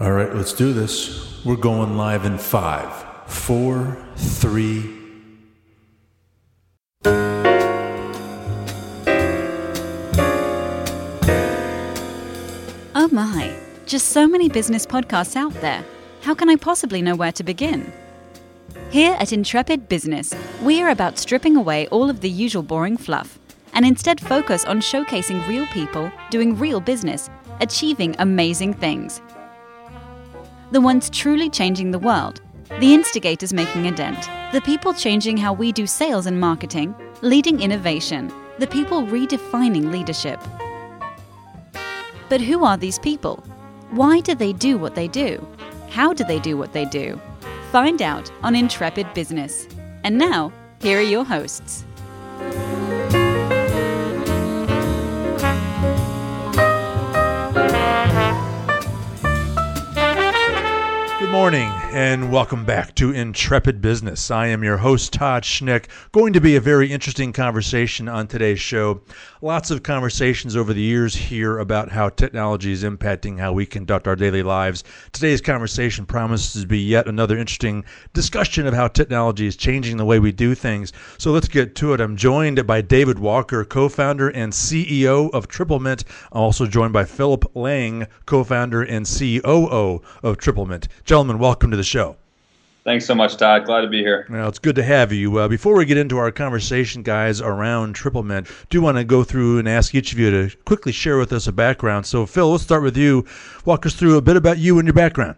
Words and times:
All 0.00 0.12
right, 0.12 0.34
let's 0.34 0.54
do 0.54 0.72
this. 0.72 1.44
We're 1.44 1.56
going 1.56 1.98
live 1.98 2.24
in 2.24 2.38
five, 2.38 2.90
four, 3.26 3.98
three. 4.16 4.96
Oh 12.94 13.10
my, 13.12 13.54
just 13.84 14.08
so 14.08 14.26
many 14.26 14.48
business 14.48 14.86
podcasts 14.86 15.36
out 15.36 15.52
there. 15.60 15.84
How 16.22 16.34
can 16.34 16.48
I 16.48 16.56
possibly 16.56 17.02
know 17.02 17.14
where 17.14 17.32
to 17.32 17.44
begin? 17.44 17.92
Here 18.88 19.14
at 19.20 19.34
Intrepid 19.34 19.86
Business, 19.90 20.32
we 20.62 20.80
are 20.80 20.88
about 20.88 21.18
stripping 21.18 21.56
away 21.56 21.88
all 21.88 22.08
of 22.08 22.22
the 22.22 22.30
usual 22.30 22.62
boring 22.62 22.96
fluff 22.96 23.38
and 23.74 23.84
instead 23.84 24.18
focus 24.18 24.64
on 24.64 24.80
showcasing 24.80 25.46
real 25.46 25.66
people 25.66 26.10
doing 26.30 26.56
real 26.56 26.80
business, 26.80 27.28
achieving 27.60 28.16
amazing 28.18 28.72
things. 28.72 29.20
The 30.72 30.80
ones 30.80 31.10
truly 31.10 31.50
changing 31.50 31.90
the 31.90 31.98
world, 31.98 32.40
the 32.78 32.94
instigators 32.94 33.52
making 33.52 33.88
a 33.88 33.90
dent, 33.90 34.30
the 34.52 34.60
people 34.60 34.94
changing 34.94 35.36
how 35.36 35.52
we 35.52 35.72
do 35.72 35.84
sales 35.84 36.26
and 36.26 36.38
marketing, 36.38 36.94
leading 37.22 37.60
innovation, 37.60 38.32
the 38.60 38.68
people 38.68 39.02
redefining 39.02 39.90
leadership. 39.90 40.40
But 42.28 42.40
who 42.40 42.64
are 42.64 42.76
these 42.76 43.00
people? 43.00 43.42
Why 43.90 44.20
do 44.20 44.36
they 44.36 44.52
do 44.52 44.78
what 44.78 44.94
they 44.94 45.08
do? 45.08 45.44
How 45.88 46.12
do 46.12 46.22
they 46.22 46.38
do 46.38 46.56
what 46.56 46.72
they 46.72 46.84
do? 46.84 47.20
Find 47.72 48.00
out 48.00 48.30
on 48.44 48.54
Intrepid 48.54 49.12
Business. 49.12 49.66
And 50.04 50.16
now, 50.16 50.52
here 50.80 51.00
are 51.00 51.02
your 51.02 51.24
hosts. 51.24 51.84
Morning 61.30 61.79
and 61.92 62.30
welcome 62.30 62.64
back 62.64 62.94
to 62.94 63.10
Intrepid 63.10 63.80
Business. 63.80 64.30
I 64.30 64.46
am 64.46 64.62
your 64.62 64.76
host, 64.76 65.12
Todd 65.12 65.42
Schnick. 65.42 65.86
Going 66.12 66.32
to 66.34 66.40
be 66.40 66.54
a 66.54 66.60
very 66.60 66.88
interesting 66.88 67.32
conversation 67.32 68.08
on 68.08 68.28
today's 68.28 68.60
show. 68.60 69.00
Lots 69.42 69.72
of 69.72 69.82
conversations 69.82 70.54
over 70.54 70.72
the 70.72 70.80
years 70.80 71.16
here 71.16 71.58
about 71.58 71.90
how 71.90 72.08
technology 72.10 72.70
is 72.70 72.84
impacting 72.84 73.40
how 73.40 73.52
we 73.52 73.66
conduct 73.66 74.06
our 74.06 74.14
daily 74.14 74.44
lives. 74.44 74.84
Today's 75.10 75.40
conversation 75.40 76.06
promises 76.06 76.62
to 76.62 76.68
be 76.68 76.78
yet 76.78 77.08
another 77.08 77.36
interesting 77.36 77.84
discussion 78.12 78.68
of 78.68 78.74
how 78.74 78.86
technology 78.86 79.48
is 79.48 79.56
changing 79.56 79.96
the 79.96 80.04
way 80.04 80.20
we 80.20 80.30
do 80.30 80.54
things. 80.54 80.92
So 81.18 81.32
let's 81.32 81.48
get 81.48 81.74
to 81.76 81.92
it. 81.92 82.00
I'm 82.00 82.16
joined 82.16 82.64
by 82.68 82.82
David 82.82 83.18
Walker, 83.18 83.64
co 83.64 83.88
founder 83.88 84.28
and 84.28 84.52
CEO 84.52 85.28
of 85.32 85.48
TripleMint. 85.48 86.04
I'm 86.30 86.42
also 86.42 86.66
joined 86.66 86.92
by 86.92 87.04
Philip 87.04 87.56
Lang, 87.56 88.06
co 88.26 88.44
founder 88.44 88.82
and 88.82 89.06
COO 89.06 90.02
of 90.22 90.36
TripleMint. 90.36 90.86
Gentlemen, 91.04 91.40
welcome 91.40 91.72
to 91.72 91.79
the 91.80 91.84
show. 91.84 92.16
Thanks 92.84 93.04
so 93.04 93.14
much, 93.14 93.36
Todd. 93.36 93.66
Glad 93.66 93.82
to 93.82 93.88
be 93.88 93.98
here. 93.98 94.26
Well, 94.30 94.48
it's 94.48 94.58
good 94.58 94.76
to 94.76 94.82
have 94.82 95.12
you. 95.12 95.38
Uh, 95.38 95.48
before 95.48 95.76
we 95.76 95.84
get 95.84 95.98
into 95.98 96.16
our 96.16 96.30
conversation, 96.30 97.02
guys, 97.02 97.40
around 97.40 97.94
TripleMint, 97.94 98.50
do 98.70 98.80
want 98.80 98.96
to 98.96 99.04
go 99.04 99.22
through 99.22 99.58
and 99.58 99.68
ask 99.68 99.94
each 99.94 100.12
of 100.12 100.18
you 100.18 100.30
to 100.30 100.56
quickly 100.64 100.92
share 100.92 101.18
with 101.18 101.32
us 101.32 101.46
a 101.46 101.52
background. 101.52 102.06
So, 102.06 102.24
Phil, 102.24 102.50
let's 102.50 102.64
start 102.64 102.82
with 102.82 102.96
you. 102.96 103.26
Walk 103.66 103.84
us 103.84 103.94
through 103.94 104.16
a 104.16 104.22
bit 104.22 104.36
about 104.36 104.58
you 104.58 104.78
and 104.78 104.86
your 104.86 104.94
background. 104.94 105.36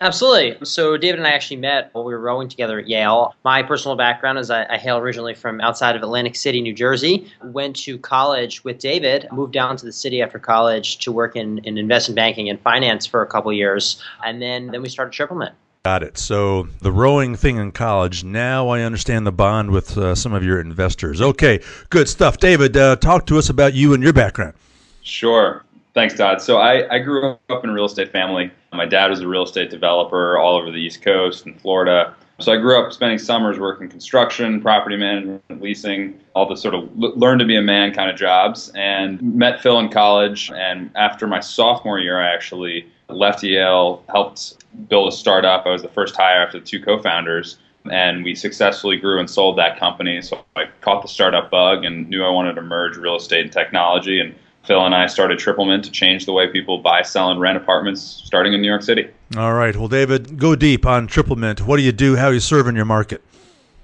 Absolutely. 0.00 0.56
So 0.66 0.96
David 0.96 1.20
and 1.20 1.28
I 1.28 1.30
actually 1.30 1.58
met 1.58 1.90
while 1.92 2.02
we 2.02 2.12
were 2.12 2.18
rowing 2.18 2.48
together 2.48 2.80
at 2.80 2.88
Yale. 2.88 3.36
My 3.44 3.62
personal 3.62 3.96
background 3.96 4.36
is 4.40 4.50
I, 4.50 4.66
I, 4.68 4.76
hail 4.76 4.98
originally 4.98 5.32
from 5.32 5.60
outside 5.60 5.94
of 5.94 6.02
Atlantic 6.02 6.34
City, 6.34 6.60
New 6.60 6.74
Jersey. 6.74 7.30
Went 7.44 7.76
to 7.76 7.98
college 7.98 8.64
with 8.64 8.80
David, 8.80 9.28
moved 9.30 9.52
down 9.52 9.76
to 9.76 9.84
the 9.84 9.92
city 9.92 10.20
after 10.20 10.40
college 10.40 10.98
to 10.98 11.12
work 11.12 11.36
in, 11.36 11.58
in 11.58 11.78
investment 11.78 12.16
banking 12.16 12.50
and 12.50 12.60
finance 12.62 13.06
for 13.06 13.22
a 13.22 13.28
couple 13.28 13.52
years, 13.52 14.02
and 14.24 14.42
then 14.42 14.72
then 14.72 14.82
we 14.82 14.88
started 14.88 15.12
TripleMint. 15.14 15.52
Got 15.84 16.04
it. 16.04 16.16
So 16.16 16.68
the 16.80 16.92
rowing 16.92 17.34
thing 17.34 17.56
in 17.56 17.72
college. 17.72 18.22
Now 18.22 18.68
I 18.68 18.82
understand 18.82 19.26
the 19.26 19.32
bond 19.32 19.72
with 19.72 19.98
uh, 19.98 20.14
some 20.14 20.32
of 20.32 20.44
your 20.44 20.60
investors. 20.60 21.20
Okay, 21.20 21.60
good 21.90 22.08
stuff. 22.08 22.38
David, 22.38 22.76
uh, 22.76 22.94
talk 22.94 23.26
to 23.26 23.36
us 23.36 23.50
about 23.50 23.74
you 23.74 23.92
and 23.92 24.00
your 24.00 24.12
background. 24.12 24.54
Sure. 25.02 25.64
Thanks, 25.92 26.14
Todd. 26.14 26.40
So 26.40 26.58
I, 26.58 26.88
I 26.94 27.00
grew 27.00 27.36
up 27.50 27.64
in 27.64 27.70
a 27.70 27.72
real 27.72 27.86
estate 27.86 28.12
family. 28.12 28.52
My 28.72 28.86
dad 28.86 29.10
was 29.10 29.22
a 29.22 29.26
real 29.26 29.42
estate 29.42 29.70
developer 29.70 30.38
all 30.38 30.56
over 30.56 30.70
the 30.70 30.78
East 30.78 31.02
Coast 31.02 31.46
and 31.46 31.60
Florida. 31.60 32.14
So 32.38 32.52
I 32.52 32.58
grew 32.58 32.80
up 32.80 32.92
spending 32.92 33.18
summers 33.18 33.58
working 33.58 33.88
construction, 33.88 34.62
property 34.62 34.96
management, 34.96 35.60
leasing, 35.60 36.20
all 36.34 36.48
the 36.48 36.56
sort 36.56 36.74
of 36.76 36.88
learn 36.96 37.40
to 37.40 37.44
be 37.44 37.56
a 37.56 37.62
man 37.62 37.92
kind 37.92 38.08
of 38.08 38.16
jobs. 38.16 38.70
And 38.76 39.20
met 39.20 39.60
Phil 39.60 39.80
in 39.80 39.88
college. 39.88 40.48
And 40.54 40.92
after 40.94 41.26
my 41.26 41.40
sophomore 41.40 41.98
year, 41.98 42.20
I 42.20 42.32
actually 42.32 42.86
left 43.16 43.42
Yale, 43.42 44.02
helped 44.08 44.64
build 44.88 45.08
a 45.08 45.12
startup. 45.12 45.66
I 45.66 45.70
was 45.70 45.82
the 45.82 45.88
first 45.88 46.16
hire 46.16 46.42
after 46.42 46.58
the 46.58 46.64
two 46.64 46.80
co-founders, 46.80 47.58
and 47.90 48.24
we 48.24 48.34
successfully 48.34 48.96
grew 48.96 49.18
and 49.18 49.28
sold 49.28 49.58
that 49.58 49.78
company. 49.78 50.22
So 50.22 50.44
I 50.56 50.64
caught 50.80 51.02
the 51.02 51.08
startup 51.08 51.50
bug 51.50 51.84
and 51.84 52.08
knew 52.08 52.24
I 52.24 52.30
wanted 52.30 52.54
to 52.54 52.62
merge 52.62 52.96
real 52.96 53.16
estate 53.16 53.42
and 53.42 53.52
technology. 53.52 54.20
And 54.20 54.34
Phil 54.64 54.84
and 54.86 54.94
I 54.94 55.06
started 55.06 55.38
TripleMint 55.38 55.82
to 55.84 55.90
change 55.90 56.24
the 56.24 56.32
way 56.32 56.46
people 56.48 56.78
buy, 56.78 57.02
sell, 57.02 57.30
and 57.30 57.40
rent 57.40 57.56
apartments 57.56 58.00
starting 58.00 58.52
in 58.52 58.62
New 58.62 58.68
York 58.68 58.82
City. 58.82 59.08
All 59.36 59.54
right. 59.54 59.76
Well, 59.76 59.88
David, 59.88 60.38
go 60.38 60.54
deep 60.54 60.86
on 60.86 61.08
TripleMint. 61.08 61.62
What 61.62 61.78
do 61.78 61.82
you 61.82 61.92
do? 61.92 62.16
How 62.16 62.28
do 62.28 62.34
you 62.34 62.40
serve 62.40 62.68
in 62.68 62.76
your 62.76 62.84
market? 62.84 63.22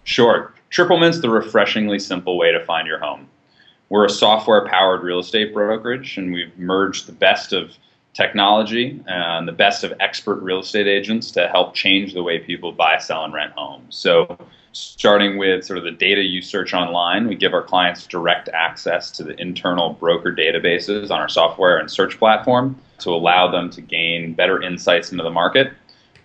Sure. 0.04 0.54
TripleMint's 0.70 1.20
the 1.20 1.30
refreshingly 1.30 1.98
simple 1.98 2.38
way 2.38 2.52
to 2.52 2.64
find 2.64 2.86
your 2.86 2.98
home. 2.98 3.28
We're 3.88 4.04
a 4.04 4.10
software 4.10 4.66
powered 4.66 5.02
real 5.02 5.18
estate 5.18 5.54
brokerage, 5.54 6.18
and 6.18 6.32
we've 6.32 6.56
merged 6.58 7.06
the 7.06 7.12
best 7.12 7.52
of 7.52 7.72
technology 8.18 9.00
and 9.06 9.46
the 9.46 9.52
best 9.52 9.84
of 9.84 9.92
expert 10.00 10.40
real 10.42 10.58
estate 10.58 10.88
agents 10.88 11.30
to 11.30 11.46
help 11.46 11.72
change 11.72 12.14
the 12.14 12.22
way 12.22 12.36
people 12.40 12.72
buy, 12.72 12.98
sell, 12.98 13.24
and 13.24 13.32
rent 13.32 13.52
homes. 13.52 13.94
So, 13.96 14.36
starting 14.72 15.38
with 15.38 15.64
sort 15.64 15.78
of 15.78 15.84
the 15.84 15.92
data 15.92 16.22
you 16.22 16.42
search 16.42 16.74
online, 16.74 17.28
we 17.28 17.36
give 17.36 17.54
our 17.54 17.62
clients 17.62 18.08
direct 18.08 18.48
access 18.48 19.12
to 19.12 19.22
the 19.22 19.40
internal 19.40 19.90
broker 19.92 20.32
databases 20.32 21.12
on 21.12 21.20
our 21.20 21.28
software 21.28 21.78
and 21.78 21.88
search 21.88 22.18
platform 22.18 22.76
to 22.98 23.10
allow 23.10 23.48
them 23.50 23.70
to 23.70 23.80
gain 23.80 24.34
better 24.34 24.60
insights 24.60 25.12
into 25.12 25.22
the 25.22 25.30
market. 25.30 25.72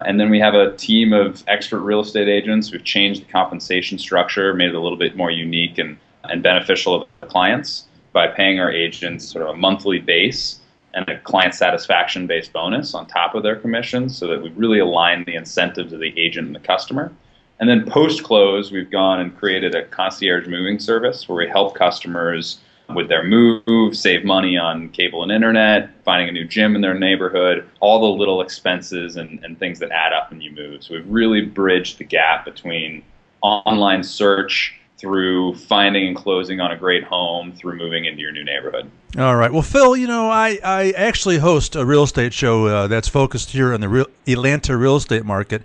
And 0.04 0.20
then 0.20 0.32
we 0.32 0.40
have 0.40 0.56
a 0.56 0.76
team 0.76 1.14
of 1.14 1.44
expert 1.48 1.82
real 1.82 2.00
estate 2.00 2.28
agents. 2.28 2.72
We've 2.72 2.84
changed 2.84 3.22
the 3.22 3.32
compensation 3.32 4.00
structure, 4.00 4.52
made 4.56 4.70
it 4.70 4.76
a 4.76 4.80
little 4.80 4.98
bit 4.98 5.16
more 5.16 5.30
unique 5.30 5.78
and, 5.78 5.98
and 6.24 6.42
beneficial 6.42 7.02
to 7.02 7.08
the 7.22 7.28
clients 7.28 7.86
by 8.14 8.28
paying 8.28 8.60
our 8.60 8.72
agents 8.72 9.32
sort 9.32 9.48
of 9.48 9.54
a 9.54 9.58
monthly 9.58 10.00
base 10.00 10.60
and 10.94 11.08
a 11.10 11.20
client 11.20 11.56
satisfaction 11.56 12.28
based 12.28 12.54
bonus 12.54 12.94
on 12.94 13.08
top 13.08 13.36
of 13.36 13.44
their 13.44 13.56
commissions 13.56 14.16
so 14.18 14.28
that 14.28 14.42
we 14.42 14.50
really 14.50 14.80
align 14.80 15.24
the 15.26 15.36
incentives 15.36 15.94
of 15.94 16.00
the 16.00 16.14
agent 16.20 16.48
and 16.48 16.56
the 16.56 16.60
customer. 16.60 17.12
And 17.60 17.70
then 17.70 17.90
post 17.90 18.24
close, 18.24 18.72
we've 18.72 18.92
gone 18.92 19.20
and 19.20 19.38
created 19.38 19.76
a 19.76 19.86
concierge 19.86 20.48
moving 20.48 20.80
service 20.80 21.28
where 21.28 21.38
we 21.38 21.48
help 21.48 21.76
customers 21.76 22.60
with 22.94 23.08
their 23.08 23.24
move, 23.24 23.96
save 23.96 24.26
money 24.26 24.58
on 24.58 24.90
cable 24.90 25.24
and 25.24 25.32
internet, 25.32 25.90
finding 26.04 26.30
a 26.30 26.32
new 26.32 26.46
gym 26.46 26.76
in 26.76 26.82
their 26.82 26.94
neighborhood, 26.94 27.68
all 27.80 28.00
the 28.02 28.20
little 28.20 28.42
expenses 28.42 29.16
and, 29.16 29.44
and 29.44 29.58
things 29.58 29.80
that 29.80 29.92
add 29.92 30.14
up 30.14 30.30
when 30.30 30.42
you 30.42 30.52
move. 30.52 30.84
So 30.84 30.96
we've 30.96 31.08
really 31.08 31.42
bridged 31.42 31.98
the 31.98 32.04
gap 32.04 32.46
between 32.46 33.04
online 33.42 34.04
search 34.04 34.76
through 35.04 35.54
finding 35.56 36.08
and 36.08 36.16
closing 36.16 36.62
on 36.62 36.72
a 36.72 36.78
great 36.78 37.04
home 37.04 37.52
through 37.52 37.76
moving 37.76 38.06
into 38.06 38.22
your 38.22 38.32
new 38.32 38.46
neighborhood. 38.46 38.90
All 39.18 39.36
right. 39.36 39.52
Well, 39.52 39.62
Phil, 39.62 39.98
you 39.98 40.08
know, 40.08 40.30
I, 40.30 40.60
I 40.64 40.92
actually 40.92 41.40
host 41.40 41.76
a 41.76 41.86
real 41.86 42.04
estate 42.04 42.32
show 42.32 42.68
uh, 42.68 42.88
that's 42.88 43.10
focused 43.10 43.50
here 43.50 43.74
on 43.74 43.82
the 43.82 43.90
real, 43.90 44.06
Atlanta 44.26 44.78
real 44.78 44.96
estate 44.96 45.26
market. 45.26 45.62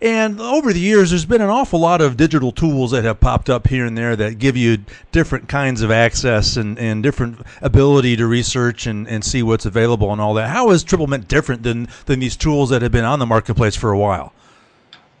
And 0.00 0.40
over 0.40 0.72
the 0.72 0.78
years, 0.78 1.10
there's 1.10 1.24
been 1.24 1.42
an 1.42 1.48
awful 1.48 1.80
lot 1.80 2.00
of 2.00 2.16
digital 2.16 2.52
tools 2.52 2.92
that 2.92 3.02
have 3.02 3.18
popped 3.18 3.50
up 3.50 3.66
here 3.66 3.84
and 3.84 3.98
there 3.98 4.14
that 4.14 4.38
give 4.38 4.56
you 4.56 4.78
different 5.10 5.48
kinds 5.48 5.82
of 5.82 5.90
access 5.90 6.56
and, 6.56 6.78
and 6.78 7.02
different 7.02 7.40
ability 7.60 8.14
to 8.16 8.26
research 8.28 8.86
and, 8.86 9.08
and 9.08 9.24
see 9.24 9.42
what's 9.42 9.66
available 9.66 10.12
and 10.12 10.20
all 10.20 10.34
that. 10.34 10.50
How 10.50 10.70
is 10.70 10.84
TripleMint 10.84 11.26
different 11.26 11.64
than, 11.64 11.88
than 12.04 12.20
these 12.20 12.36
tools 12.36 12.70
that 12.70 12.82
have 12.82 12.92
been 12.92 13.04
on 13.04 13.18
the 13.18 13.26
marketplace 13.26 13.74
for 13.74 13.90
a 13.90 13.98
while? 13.98 14.32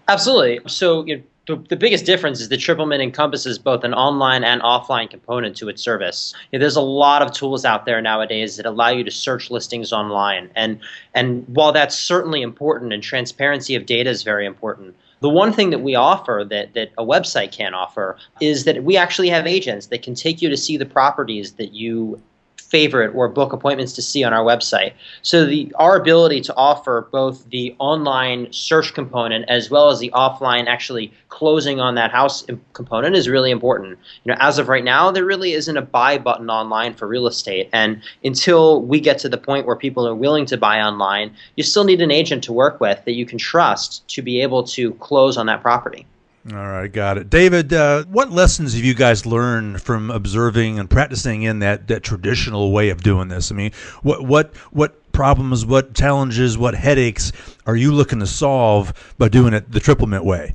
Absolutely. 0.06 0.60
So, 0.68 1.04
you 1.04 1.16
know, 1.16 1.22
the, 1.46 1.56
the 1.68 1.76
biggest 1.76 2.04
difference 2.04 2.40
is 2.40 2.48
that 2.48 2.60
TripleMint 2.60 3.02
encompasses 3.02 3.58
both 3.58 3.84
an 3.84 3.94
online 3.94 4.42
and 4.42 4.60
offline 4.62 5.08
component 5.08 5.56
to 5.58 5.68
its 5.68 5.80
service. 5.80 6.34
You 6.50 6.58
know, 6.58 6.62
there's 6.62 6.76
a 6.76 6.80
lot 6.80 7.22
of 7.22 7.32
tools 7.32 7.64
out 7.64 7.86
there 7.86 8.00
nowadays 8.02 8.56
that 8.56 8.66
allow 8.66 8.88
you 8.88 9.04
to 9.04 9.10
search 9.10 9.50
listings 9.50 9.92
online, 9.92 10.50
and 10.56 10.80
and 11.14 11.46
while 11.48 11.72
that's 11.72 11.96
certainly 11.96 12.42
important 12.42 12.92
and 12.92 13.02
transparency 13.02 13.74
of 13.76 13.86
data 13.86 14.10
is 14.10 14.22
very 14.22 14.44
important, 14.44 14.96
the 15.20 15.30
one 15.30 15.52
thing 15.52 15.70
that 15.70 15.80
we 15.80 15.94
offer 15.94 16.44
that, 16.48 16.74
that 16.74 16.90
a 16.98 17.04
website 17.04 17.52
can't 17.52 17.74
offer 17.74 18.16
is 18.40 18.64
that 18.64 18.84
we 18.84 18.96
actually 18.96 19.28
have 19.28 19.46
agents 19.46 19.86
that 19.86 20.02
can 20.02 20.14
take 20.14 20.42
you 20.42 20.48
to 20.48 20.56
see 20.56 20.76
the 20.76 20.86
properties 20.86 21.52
that 21.52 21.72
you 21.72 22.20
favorite 22.68 23.14
or 23.14 23.28
book 23.28 23.52
appointments 23.52 23.92
to 23.94 24.02
see 24.02 24.24
on 24.24 24.32
our 24.32 24.44
website. 24.44 24.92
So 25.22 25.46
the 25.46 25.72
our 25.76 25.96
ability 25.96 26.40
to 26.42 26.54
offer 26.56 27.08
both 27.12 27.48
the 27.50 27.74
online 27.78 28.52
search 28.52 28.92
component 28.94 29.48
as 29.48 29.70
well 29.70 29.88
as 29.90 30.00
the 30.00 30.10
offline 30.10 30.66
actually 30.66 31.12
closing 31.28 31.80
on 31.80 31.94
that 31.94 32.10
house 32.10 32.44
component 32.72 33.14
is 33.14 33.28
really 33.28 33.50
important. 33.50 33.98
You 34.24 34.32
know, 34.32 34.38
as 34.40 34.58
of 34.58 34.68
right 34.68 34.84
now, 34.84 35.10
there 35.10 35.24
really 35.24 35.52
isn't 35.52 35.76
a 35.76 35.82
buy 35.82 36.18
button 36.18 36.50
online 36.50 36.94
for 36.94 37.06
real 37.06 37.26
estate, 37.26 37.68
and 37.72 38.02
until 38.24 38.82
we 38.82 39.00
get 39.00 39.18
to 39.20 39.28
the 39.28 39.38
point 39.38 39.66
where 39.66 39.76
people 39.76 40.06
are 40.06 40.14
willing 40.14 40.46
to 40.46 40.56
buy 40.56 40.80
online, 40.80 41.34
you 41.56 41.62
still 41.62 41.84
need 41.84 42.02
an 42.02 42.10
agent 42.10 42.42
to 42.44 42.52
work 42.52 42.80
with 42.80 43.04
that 43.04 43.12
you 43.12 43.26
can 43.26 43.38
trust 43.38 44.06
to 44.08 44.22
be 44.22 44.40
able 44.40 44.64
to 44.64 44.94
close 44.94 45.36
on 45.36 45.46
that 45.46 45.62
property. 45.62 46.06
All 46.52 46.58
right, 46.58 46.86
got 46.86 47.18
it. 47.18 47.28
David, 47.28 47.72
uh, 47.72 48.04
what 48.04 48.30
lessons 48.30 48.74
have 48.74 48.84
you 48.84 48.94
guys 48.94 49.26
learned 49.26 49.82
from 49.82 50.12
observing 50.12 50.78
and 50.78 50.88
practicing 50.88 51.42
in 51.42 51.58
that, 51.58 51.88
that 51.88 52.04
traditional 52.04 52.70
way 52.70 52.90
of 52.90 53.02
doing 53.02 53.26
this? 53.26 53.50
I 53.50 53.56
mean, 53.56 53.72
what 54.02 54.22
what 54.24 54.54
what 54.70 55.10
problems, 55.10 55.66
what 55.66 55.94
challenges, 55.94 56.56
what 56.56 56.74
headaches 56.74 57.32
are 57.66 57.74
you 57.74 57.90
looking 57.90 58.20
to 58.20 58.28
solve 58.28 59.14
by 59.18 59.28
doing 59.28 59.54
it 59.54 59.72
the 59.72 59.80
TripleMint 59.80 60.24
way? 60.24 60.54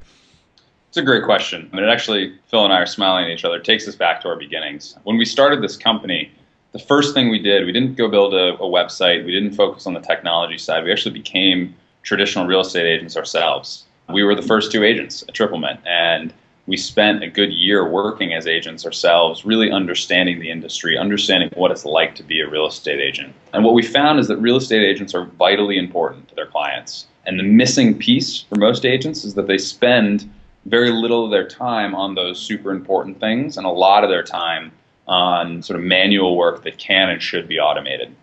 It's 0.88 0.98
a 0.98 1.02
great 1.02 1.26
question. 1.26 1.70
I 1.74 1.76
mean, 1.76 1.86
it 1.86 1.90
actually, 1.90 2.38
Phil 2.48 2.64
and 2.64 2.74
I 2.74 2.78
are 2.78 2.86
smiling 2.86 3.26
at 3.26 3.32
each 3.32 3.44
other. 3.44 3.58
It 3.58 3.66
takes 3.66 3.86
us 3.88 3.96
back 3.96 4.22
to 4.22 4.30
our 4.30 4.38
beginnings. 4.38 4.96
When 5.04 5.18
we 5.18 5.26
started 5.26 5.62
this 5.62 5.76
company, 5.76 6.32
the 6.72 6.80
first 6.80 7.14
thing 7.14 7.30
we 7.30 7.40
did, 7.40 7.66
we 7.66 7.74
didn't 7.74 7.96
go 7.96 8.08
build 8.08 8.34
a, 8.34 8.54
a 8.56 8.70
website. 8.70 9.26
We 9.26 9.32
didn't 9.32 9.56
focus 9.56 9.88
on 9.88 9.94
the 9.94 10.00
technology 10.00 10.58
side. 10.58 10.86
We 10.86 10.92
actually 10.92 11.14
became 11.14 11.76
traditional 12.04 12.46
real 12.46 12.62
estate 12.62 12.86
agents 12.86 13.18
ourselves 13.18 13.86
we 14.14 14.24
were 14.24 14.36
the 14.36 14.42
first 14.42 14.72
two 14.72 14.84
agents 14.84 15.24
at 15.28 15.36
TripleMint, 15.36 15.80
and 15.86 16.34
we 16.68 16.78
spent 16.78 17.24
a 17.24 17.28
good 17.28 17.52
year 17.52 17.88
working 17.88 18.34
as 18.34 18.48
agents 18.48 18.86
ourselves, 18.86 19.46
really 19.46 19.72
understanding 19.72 20.40
the 20.40 20.52
industry, 20.52 20.98
understanding 20.98 21.50
what 21.56 21.72
it's 21.72 21.86
like 21.86 22.16
to 22.16 22.24
be 22.24 22.40
a 22.40 22.50
real 22.50 22.68
estate 22.68 23.00
agent. 23.00 23.34
And 23.54 23.64
what 23.64 23.74
we 23.74 23.82
found 23.82 24.20
is 24.20 24.28
that 24.28 24.38
real 24.38 24.58
estate 24.58 24.84
agents 24.84 25.14
are 25.14 25.26
vitally 25.26 25.78
important 25.78 26.28
to 26.30 26.36
their 26.36 26.46
clients. 26.46 27.08
And 27.26 27.40
the 27.40 27.44
missing 27.44 27.98
piece 27.98 28.42
for 28.42 28.56
most 28.56 28.86
agents 28.86 29.24
is 29.24 29.34
that 29.36 29.48
they 29.48 29.58
spend 29.58 30.32
very 30.66 30.92
little 30.92 31.26
of 31.26 31.32
their 31.32 31.48
time 31.48 31.96
on 31.96 32.16
those 32.16 32.40
super 32.40 32.72
important 32.72 33.20
things 33.20 33.58
and 33.58 33.66
a 33.66 33.70
lot 33.70 34.04
of 34.04 34.10
their 34.10 34.24
time 34.24 34.72
on 35.08 35.62
sort 35.64 35.80
of 35.80 35.86
manual 35.86 36.38
work 36.38 36.64
that 36.64 36.78
can 36.78 37.10
and 37.10 37.22
should 37.22 37.48
be 37.48 37.60
automated. 37.60 38.16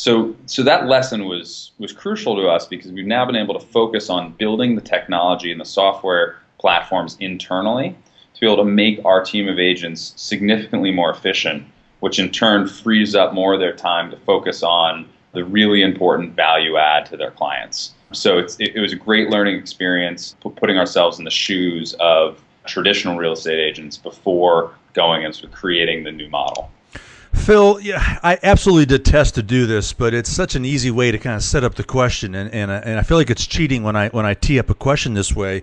So, 0.00 0.34
so 0.46 0.62
that 0.62 0.86
lesson 0.86 1.26
was 1.26 1.72
was 1.78 1.92
crucial 1.92 2.34
to 2.36 2.48
us 2.48 2.66
because 2.66 2.90
we've 2.90 3.04
now 3.04 3.26
been 3.26 3.36
able 3.36 3.52
to 3.52 3.66
focus 3.66 4.08
on 4.08 4.32
building 4.32 4.74
the 4.74 4.80
technology 4.80 5.52
and 5.52 5.60
the 5.60 5.66
software 5.66 6.38
platforms 6.58 7.18
internally 7.20 7.94
to 8.32 8.40
be 8.40 8.46
able 8.46 8.64
to 8.64 8.64
make 8.64 9.04
our 9.04 9.22
team 9.22 9.46
of 9.46 9.58
agents 9.58 10.14
significantly 10.16 10.90
more 10.90 11.10
efficient, 11.10 11.66
which 12.00 12.18
in 12.18 12.30
turn 12.30 12.66
frees 12.66 13.14
up 13.14 13.34
more 13.34 13.52
of 13.52 13.60
their 13.60 13.76
time 13.76 14.10
to 14.10 14.16
focus 14.16 14.62
on 14.62 15.06
the 15.32 15.44
really 15.44 15.82
important 15.82 16.34
value 16.34 16.78
add 16.78 17.04
to 17.04 17.18
their 17.18 17.32
clients. 17.32 17.92
So 18.12 18.38
it, 18.38 18.56
it 18.58 18.80
was 18.80 18.94
a 18.94 18.96
great 18.96 19.28
learning 19.28 19.56
experience 19.56 20.34
putting 20.56 20.78
ourselves 20.78 21.18
in 21.18 21.26
the 21.26 21.30
shoes 21.30 21.94
of 22.00 22.42
traditional 22.64 23.18
real 23.18 23.32
estate 23.32 23.60
agents 23.60 23.98
before 23.98 24.74
going 24.94 25.26
and 25.26 25.52
creating 25.52 26.04
the 26.04 26.12
new 26.12 26.30
model. 26.30 26.70
Phil, 27.34 27.80
yeah, 27.80 28.18
I 28.22 28.38
absolutely 28.42 28.86
detest 28.86 29.36
to 29.36 29.42
do 29.42 29.66
this, 29.66 29.92
but 29.92 30.14
it's 30.14 30.30
such 30.30 30.54
an 30.54 30.64
easy 30.64 30.90
way 30.90 31.10
to 31.10 31.18
kind 31.18 31.36
of 31.36 31.42
set 31.42 31.64
up 31.64 31.74
the 31.74 31.84
question, 31.84 32.34
and 32.34 32.52
and, 32.52 32.70
and 32.70 32.98
I 32.98 33.02
feel 33.02 33.16
like 33.16 33.30
it's 33.30 33.46
cheating 33.46 33.82
when 33.82 33.96
I 33.96 34.08
when 34.08 34.26
I 34.26 34.34
tee 34.34 34.58
up 34.58 34.68
a 34.70 34.74
question 34.74 35.14
this 35.14 35.34
way. 35.34 35.62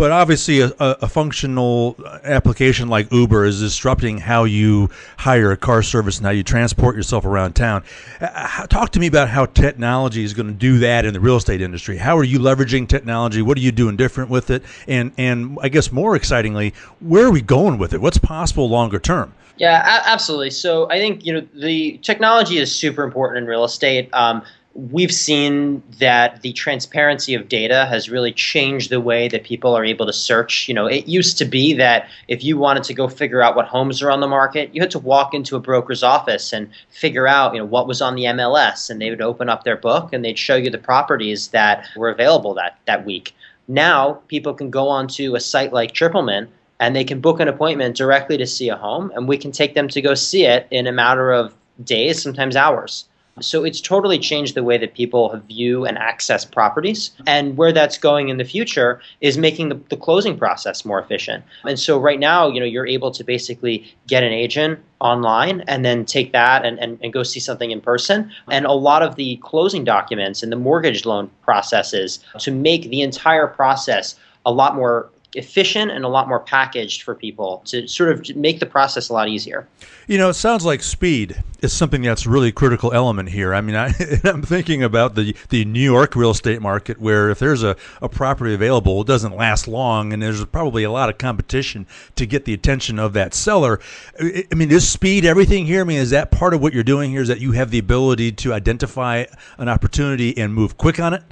But 0.00 0.12
obviously, 0.12 0.60
a, 0.60 0.72
a, 0.78 1.06
functional 1.06 1.94
application 2.24 2.88
like 2.88 3.12
Uber 3.12 3.44
is 3.44 3.60
disrupting 3.60 4.16
how 4.16 4.44
you 4.44 4.88
hire 5.18 5.52
a 5.52 5.58
car 5.58 5.82
service 5.82 6.16
and 6.16 6.24
how 6.24 6.32
you 6.32 6.42
transport 6.42 6.96
yourself 6.96 7.26
around 7.26 7.52
town. 7.52 7.84
Uh, 8.18 8.66
talk 8.68 8.92
to 8.92 8.98
me 8.98 9.08
about 9.08 9.28
how 9.28 9.44
technology 9.44 10.24
is 10.24 10.32
going 10.32 10.46
to 10.46 10.54
do 10.54 10.78
that 10.78 11.04
in 11.04 11.12
the 11.12 11.20
real 11.20 11.36
estate 11.36 11.60
industry. 11.60 11.98
How 11.98 12.16
are 12.16 12.24
you 12.24 12.38
leveraging 12.38 12.88
technology? 12.88 13.42
What 13.42 13.58
are 13.58 13.60
you 13.60 13.72
doing 13.72 13.98
different 13.98 14.30
with 14.30 14.48
it? 14.48 14.62
And 14.88 15.12
and 15.18 15.58
I 15.60 15.68
guess 15.68 15.92
more 15.92 16.16
excitingly, 16.16 16.72
where 17.00 17.26
are 17.26 17.30
we 17.30 17.42
going 17.42 17.76
with 17.76 17.92
it? 17.92 18.00
What's 18.00 18.16
possible 18.16 18.70
longer 18.70 18.98
term? 18.98 19.34
Yeah, 19.60 20.00
absolutely. 20.06 20.48
So 20.48 20.88
I 20.88 20.96
think 20.96 21.26
you 21.26 21.34
know 21.34 21.46
the 21.54 21.98
technology 21.98 22.56
is 22.56 22.74
super 22.74 23.04
important 23.04 23.36
in 23.42 23.46
real 23.46 23.62
estate. 23.62 24.08
Um, 24.14 24.42
we've 24.72 25.12
seen 25.12 25.82
that 25.98 26.40
the 26.40 26.54
transparency 26.54 27.34
of 27.34 27.46
data 27.46 27.84
has 27.84 28.08
really 28.08 28.32
changed 28.32 28.88
the 28.88 29.02
way 29.02 29.28
that 29.28 29.44
people 29.44 29.76
are 29.76 29.84
able 29.84 30.06
to 30.06 30.14
search. 30.14 30.66
You 30.66 30.72
know, 30.72 30.86
it 30.86 31.06
used 31.06 31.36
to 31.36 31.44
be 31.44 31.74
that 31.74 32.08
if 32.26 32.42
you 32.42 32.56
wanted 32.56 32.84
to 32.84 32.94
go 32.94 33.06
figure 33.06 33.42
out 33.42 33.54
what 33.54 33.66
homes 33.66 34.00
are 34.00 34.10
on 34.10 34.20
the 34.20 34.28
market, 34.28 34.74
you 34.74 34.80
had 34.80 34.90
to 34.92 34.98
walk 34.98 35.34
into 35.34 35.56
a 35.56 35.60
broker's 35.60 36.02
office 36.02 36.54
and 36.54 36.70
figure 36.88 37.26
out, 37.26 37.52
you 37.52 37.58
know, 37.60 37.66
what 37.66 37.86
was 37.86 38.00
on 38.00 38.14
the 38.14 38.24
MLS, 38.24 38.88
and 38.88 38.98
they 38.98 39.10
would 39.10 39.20
open 39.20 39.50
up 39.50 39.64
their 39.64 39.76
book 39.76 40.14
and 40.14 40.24
they'd 40.24 40.38
show 40.38 40.56
you 40.56 40.70
the 40.70 40.78
properties 40.78 41.48
that 41.48 41.86
were 41.96 42.08
available 42.08 42.54
that 42.54 42.78
that 42.86 43.04
week. 43.04 43.34
Now 43.68 44.20
people 44.28 44.54
can 44.54 44.70
go 44.70 44.88
onto 44.88 45.34
a 45.34 45.40
site 45.40 45.74
like 45.74 45.92
TripleMint 45.92 46.48
and 46.80 46.96
they 46.96 47.04
can 47.04 47.20
book 47.20 47.38
an 47.38 47.46
appointment 47.46 47.96
directly 47.96 48.36
to 48.38 48.46
see 48.46 48.68
a 48.68 48.76
home, 48.76 49.12
and 49.14 49.28
we 49.28 49.38
can 49.38 49.52
take 49.52 49.74
them 49.74 49.86
to 49.88 50.00
go 50.00 50.14
see 50.14 50.46
it 50.46 50.66
in 50.70 50.86
a 50.86 50.92
matter 50.92 51.30
of 51.30 51.54
days, 51.84 52.20
sometimes 52.20 52.56
hours. 52.56 53.04
So 53.40 53.64
it's 53.64 53.80
totally 53.80 54.18
changed 54.18 54.54
the 54.54 54.62
way 54.62 54.76
that 54.78 54.94
people 54.94 55.40
view 55.48 55.86
and 55.86 55.96
access 55.96 56.44
properties. 56.44 57.10
And 57.26 57.56
where 57.56 57.72
that's 57.72 57.96
going 57.96 58.28
in 58.28 58.36
the 58.36 58.44
future 58.44 59.00
is 59.20 59.38
making 59.38 59.68
the, 59.70 59.80
the, 59.88 59.96
closing 59.96 60.36
process 60.36 60.84
more 60.84 61.00
efficient. 61.00 61.44
And 61.64 61.78
so 61.78 61.98
right 61.98 62.18
now, 62.18 62.48
you 62.48 62.60
know, 62.60 62.66
you're 62.66 62.86
able 62.86 63.10
to 63.12 63.24
basically 63.24 63.94
get 64.06 64.22
an 64.22 64.32
agent 64.32 64.80
online 65.00 65.62
and 65.62 65.84
then 65.84 66.04
take 66.04 66.32
that 66.32 66.64
and, 66.64 66.78
and, 66.80 66.98
and 67.02 67.12
go 67.12 67.22
see 67.22 67.40
something 67.40 67.70
in 67.70 67.80
person. 67.80 68.30
And 68.50 68.66
a 68.66 68.72
lot 68.72 69.02
of 69.02 69.16
the 69.16 69.36
closing 69.36 69.84
documents 69.84 70.42
and 70.42 70.52
the 70.52 70.56
mortgage 70.56 71.06
loan 71.06 71.30
processes 71.42 72.18
to 72.40 72.50
make 72.50 72.90
the 72.90 73.00
entire 73.00 73.46
process 73.46 74.16
a 74.44 74.52
lot 74.52 74.74
more 74.74 75.08
efficient 75.34 75.90
and 75.90 76.04
a 76.04 76.08
lot 76.08 76.28
more 76.28 76.40
packaged 76.40 77.02
for 77.02 77.14
people 77.14 77.62
to 77.66 77.86
sort 77.86 78.10
of 78.10 78.36
make 78.36 78.58
the 78.60 78.66
process 78.66 79.08
a 79.08 79.12
lot 79.12 79.28
easier. 79.28 79.66
You 80.06 80.18
know, 80.18 80.28
it 80.28 80.34
sounds 80.34 80.64
like 80.64 80.82
speed 80.82 81.40
is 81.62 81.72
something 81.72 82.02
that's 82.02 82.26
really 82.26 82.50
critical 82.50 82.92
element 82.92 83.28
here. 83.28 83.54
I 83.54 83.60
mean, 83.60 83.76
I, 83.76 83.88
am 84.24 84.42
thinking 84.42 84.82
about 84.82 85.14
the 85.14 85.36
the 85.50 85.64
New 85.64 85.80
York 85.80 86.16
real 86.16 86.30
estate 86.30 86.60
market 86.60 87.00
where 87.00 87.30
if 87.30 87.38
there's 87.38 87.62
a, 87.62 87.76
a 88.02 88.08
property 88.08 88.54
available, 88.54 89.00
it 89.02 89.06
doesn't 89.06 89.36
last 89.36 89.68
long, 89.68 90.12
and 90.12 90.22
there's 90.22 90.44
probably 90.46 90.82
a 90.82 90.90
lot 90.90 91.08
of 91.08 91.18
competition 91.18 91.86
to 92.16 92.26
get 92.26 92.44
the 92.44 92.54
attention 92.54 92.98
of 92.98 93.12
that 93.12 93.34
seller. 93.34 93.78
I 94.20 94.54
mean, 94.54 94.70
is 94.70 94.88
speed 94.88 95.24
everything 95.24 95.66
here? 95.66 95.82
I 95.82 95.84
mean, 95.84 95.98
is 95.98 96.10
that 96.10 96.30
part 96.30 96.54
of 96.54 96.60
what 96.60 96.72
you're 96.72 96.82
doing 96.82 97.10
here? 97.10 97.22
Is 97.22 97.28
that 97.28 97.40
you 97.40 97.52
have 97.52 97.70
the 97.70 97.78
ability 97.78 98.32
to 98.32 98.52
identify 98.52 99.26
an 99.58 99.68
opportunity 99.68 100.36
and 100.36 100.52
move 100.52 100.76
quick 100.76 100.98
on 100.98 101.14
it? 101.14 101.22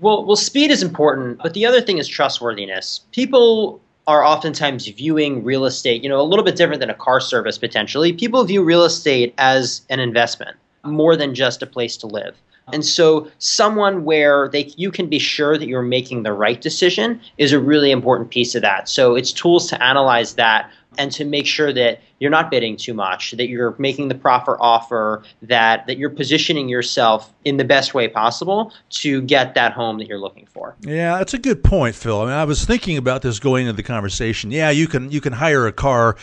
Well, 0.00 0.24
well, 0.24 0.36
speed 0.36 0.70
is 0.70 0.82
important, 0.82 1.38
but 1.42 1.54
the 1.54 1.66
other 1.66 1.80
thing 1.80 1.98
is 1.98 2.06
trustworthiness. 2.06 3.00
People 3.12 3.80
are 4.06 4.24
oftentimes 4.24 4.86
viewing 4.88 5.44
real 5.44 5.66
estate, 5.66 6.02
you 6.02 6.08
know, 6.08 6.20
a 6.20 6.22
little 6.22 6.44
bit 6.44 6.56
different 6.56 6.80
than 6.80 6.88
a 6.88 6.94
car 6.94 7.20
service 7.20 7.58
potentially. 7.58 8.12
People 8.12 8.42
view 8.44 8.62
real 8.62 8.84
estate 8.84 9.34
as 9.38 9.82
an 9.90 10.00
investment 10.00 10.56
more 10.84 11.14
than 11.14 11.34
just 11.34 11.62
a 11.62 11.66
place 11.66 11.96
to 11.98 12.06
live. 12.06 12.34
Oh. 12.68 12.72
And 12.72 12.84
so 12.84 13.30
someone 13.38 14.04
where 14.04 14.48
they 14.48 14.72
you 14.76 14.90
can 14.90 15.08
be 15.08 15.18
sure 15.18 15.58
that 15.58 15.68
you're 15.68 15.82
making 15.82 16.22
the 16.22 16.32
right 16.32 16.60
decision 16.60 17.20
is 17.36 17.52
a 17.52 17.58
really 17.58 17.90
important 17.90 18.30
piece 18.30 18.54
of 18.54 18.62
that. 18.62 18.88
So 18.88 19.14
it's 19.14 19.32
tools 19.32 19.68
to 19.68 19.82
analyze 19.82 20.34
that 20.34 20.70
and 20.96 21.12
to 21.12 21.24
make 21.24 21.46
sure 21.46 21.72
that 21.72 22.00
you're 22.18 22.30
not 22.30 22.50
bidding 22.50 22.76
too 22.76 22.94
much, 22.94 23.32
that 23.32 23.48
you're 23.48 23.74
making 23.78 24.08
the 24.08 24.14
proper 24.14 24.60
offer, 24.60 25.22
that 25.42 25.86
that 25.86 25.98
you're 25.98 26.10
positioning 26.10 26.68
yourself 26.68 27.32
in 27.44 27.56
the 27.56 27.64
best 27.64 27.94
way 27.94 28.08
possible 28.08 28.72
to 28.90 29.20
get 29.22 29.54
that 29.54 29.72
home 29.72 29.98
that 29.98 30.08
you're 30.08 30.18
looking 30.18 30.46
for. 30.46 30.74
Yeah, 30.80 31.18
that's 31.18 31.34
a 31.34 31.38
good 31.38 31.62
point, 31.62 31.94
Phil. 31.94 32.20
I 32.20 32.24
mean, 32.24 32.34
I 32.34 32.44
was 32.44 32.64
thinking 32.64 32.96
about 32.96 33.22
this 33.22 33.38
going 33.38 33.66
into 33.66 33.76
the 33.76 33.82
conversation. 33.82 34.50
Yeah, 34.50 34.70
you 34.70 34.86
can 34.86 35.10
you 35.10 35.20
can 35.20 35.32
hire 35.32 35.66
a 35.66 35.72
car 35.72 36.16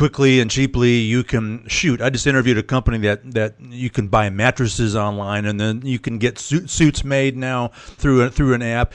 quickly 0.00 0.40
and 0.40 0.50
cheaply 0.50 0.94
you 0.94 1.22
can 1.22 1.68
shoot. 1.68 2.00
I 2.00 2.08
just 2.08 2.26
interviewed 2.26 2.56
a 2.56 2.62
company 2.62 2.96
that 3.00 3.32
that 3.32 3.56
you 3.60 3.90
can 3.90 4.08
buy 4.08 4.30
mattresses 4.30 4.96
online 4.96 5.44
and 5.44 5.60
then 5.60 5.82
you 5.84 5.98
can 5.98 6.16
get 6.16 6.38
suit, 6.38 6.70
suits 6.70 7.04
made 7.04 7.36
now 7.36 7.68
through 7.98 8.22
a, 8.22 8.30
through 8.30 8.54
an 8.54 8.62
app. 8.62 8.94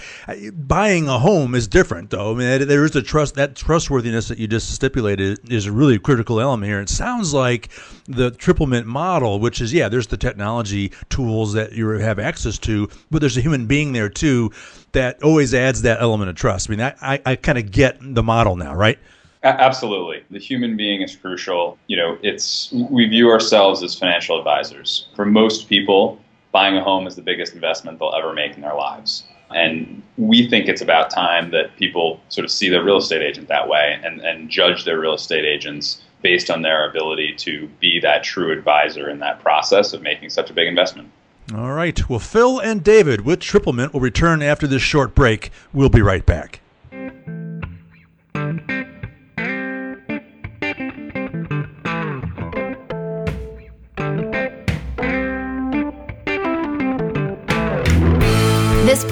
Buying 0.52 1.08
a 1.08 1.20
home 1.20 1.54
is 1.54 1.68
different 1.68 2.10
though. 2.10 2.32
I 2.32 2.36
mean, 2.36 2.68
there 2.68 2.84
is 2.86 2.96
a 2.96 3.04
trust 3.04 3.36
that 3.36 3.56
trustworthiness 3.56 4.30
that 4.30 4.40
you 4.40 4.48
just 4.48 4.74
stipulated 4.74 5.52
is 5.52 5.68
a 5.68 5.72
really 5.72 6.00
critical 6.00 6.42
element 6.42 6.68
here. 6.68 6.82
It 6.82 6.90
sounds 6.90 7.36
like 7.36 7.70
the 8.08 8.32
TripleMint 8.32 8.86
model, 8.86 9.40
which 9.40 9.62
is 9.62 9.72
yeah, 9.72 9.90
there's 9.90 10.08
the 10.08 10.18
technology 10.18 10.92
tools 11.10 11.54
that 11.54 11.74
you 11.74 11.88
have 11.88 12.18
access 12.18 12.58
to, 12.58 12.90
but 13.12 13.20
there's 13.20 13.38
a 13.38 13.42
human 13.42 13.68
being 13.68 13.94
there 13.94 14.10
too 14.10 14.52
that 14.94 15.22
always 15.22 15.54
adds 15.54 15.84
that 15.84 16.02
element 16.02 16.32
of 16.32 16.36
trust. 16.36 16.68
I 16.68 16.72
mean, 16.72 16.82
I, 16.82 16.96
I, 17.00 17.22
I 17.28 17.36
kind 17.36 17.60
of 17.60 17.70
get 17.70 17.98
the 18.02 18.24
model 18.24 18.56
now, 18.56 18.74
right? 18.74 18.98
Absolutely. 19.46 20.24
The 20.32 20.40
human 20.40 20.76
being 20.76 21.02
is 21.02 21.16
crucial. 21.16 21.78
You 21.86 21.98
know, 21.98 22.18
it's 22.24 22.72
we 22.72 23.08
view 23.08 23.30
ourselves 23.30 23.84
as 23.84 23.94
financial 23.94 24.38
advisors. 24.40 25.08
For 25.16 25.24
most 25.24 25.70
people, 25.70 26.20
buying 26.52 26.76
a 26.78 26.84
home 26.84 27.06
is 27.06 27.16
the 27.16 27.22
biggest 27.22 27.54
investment 27.54 28.00
they'll 28.00 28.16
ever 28.18 28.34
make 28.34 28.56
in 28.56 28.62
their 28.62 28.74
lives. 28.74 29.24
And 29.54 30.02
we 30.18 30.50
think 30.50 30.68
it's 30.68 30.82
about 30.82 31.12
time 31.12 31.52
that 31.52 31.76
people 31.78 32.20
sort 32.30 32.44
of 32.44 32.52
see 32.52 32.70
their 32.70 32.84
real 32.84 32.98
estate 32.98 33.22
agent 33.22 33.48
that 33.50 33.70
way 33.70 34.00
and, 34.04 34.20
and 34.22 34.50
judge 34.50 34.84
their 34.84 35.00
real 35.00 35.14
estate 35.14 35.46
agents 35.46 36.02
based 36.24 36.50
on 36.50 36.64
their 36.64 36.90
ability 36.90 37.36
to 37.36 37.68
be 37.80 38.00
that 38.00 38.24
true 38.24 38.52
advisor 38.52 39.12
in 39.12 39.20
that 39.20 39.40
process 39.42 39.94
of 39.94 40.02
making 40.02 40.32
such 40.32 40.50
a 40.50 40.54
big 40.54 40.68
investment. 40.68 41.12
All 41.54 41.74
right. 41.74 42.10
Well, 42.10 42.18
Phil 42.18 42.60
and 42.60 42.84
David 42.84 43.22
with 43.22 43.40
Triplemint 43.40 43.94
will 43.94 44.00
return 44.00 44.42
after 44.42 44.66
this 44.66 44.82
short 44.82 45.14
break. 45.14 45.52
We'll 45.72 45.90
be 45.90 46.02
right 46.02 46.26
back. 46.26 46.62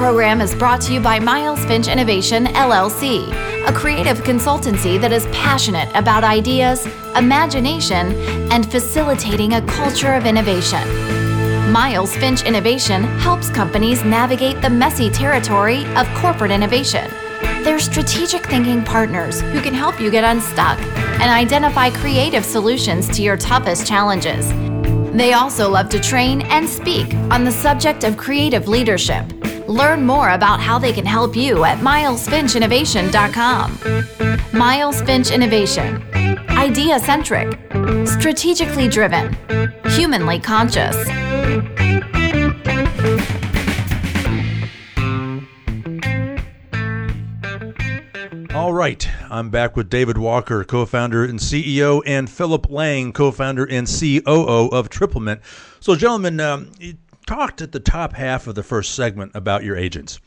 Program 0.04 0.42
is 0.42 0.54
brought 0.54 0.82
to 0.82 0.94
you 0.94 1.00
by 1.00 1.18
Miles 1.18 1.64
Finch 1.64 1.88
Innovation, 1.88 2.48
LLC, 2.48 3.26
a 3.66 3.72
creative 3.72 4.18
consultancy 4.18 5.00
that 5.00 5.14
is 5.14 5.26
passionate 5.28 5.88
about 5.96 6.26
ideas, 6.26 6.86
imagination, 7.16 8.12
and 8.52 8.70
facilitating 8.70 9.54
a 9.54 9.62
culture 9.62 10.12
of 10.12 10.26
innovation. 10.26 10.86
Miles 11.72 12.14
Finch 12.18 12.44
Innovation 12.44 13.04
helps 13.20 13.50
companies 13.50 14.04
navigate 14.04 14.62
the 14.62 14.70
messy 14.70 15.10
territory 15.10 15.86
of 15.96 16.06
corporate 16.16 16.52
innovation. 16.52 17.10
They're 17.64 17.80
strategic 17.80 18.46
thinking 18.48 18.84
partners 18.84 19.40
who 19.40 19.62
can 19.62 19.74
help 19.74 20.02
you 20.02 20.12
get 20.12 20.26
unstuck 20.26 20.78
and 21.22 21.32
identify 21.32 21.92
creative 21.92 22.44
solutions 22.44 23.08
to 23.16 23.22
your 23.22 23.38
toughest 23.38 23.88
challenges. 23.88 24.50
They 25.14 25.32
also 25.32 25.70
love 25.70 25.88
to 25.90 26.00
train 26.02 26.42
and 26.42 26.68
speak 26.68 27.14
on 27.32 27.46
the 27.46 27.52
subject 27.54 28.04
of 28.04 28.18
creative 28.18 28.68
leadership. 28.68 29.24
Learn 29.68 30.06
more 30.06 30.30
about 30.30 30.60
how 30.60 30.78
they 30.78 30.92
can 30.92 31.06
help 31.06 31.36
you 31.36 31.64
at 31.64 31.80
milesfinchinnovation.com. 31.80 34.58
Miles 34.58 35.02
Finch 35.02 35.32
Innovation. 35.32 36.04
Idea 36.50 37.00
centric, 37.00 37.60
strategically 38.06 38.88
driven, 38.88 39.36
humanly 39.86 40.40
conscious. 40.40 40.96
All 48.54 48.72
right, 48.72 49.08
I'm 49.30 49.50
back 49.50 49.76
with 49.76 49.90
David 49.90 50.18
Walker, 50.18 50.64
co 50.64 50.86
founder 50.86 51.26
and 51.26 51.40
CEO, 51.40 52.02
and 52.06 52.30
Philip 52.30 52.70
Lang, 52.70 53.12
co 53.12 53.32
founder 53.32 53.66
and 53.66 53.88
COO 53.88 54.70
of 54.72 54.90
Triplemint. 54.90 55.42
So, 55.80 55.96
gentlemen, 55.96 56.40
um, 56.40 56.72
talked 57.26 57.62
at 57.62 57.72
the 57.72 57.80
top 57.80 58.14
half 58.14 58.48
of 58.48 58.56
the 58.56 58.64
first 58.64 58.96
segment 58.96 59.32
about 59.36 59.64
your 59.64 59.76
agents. 59.76 60.20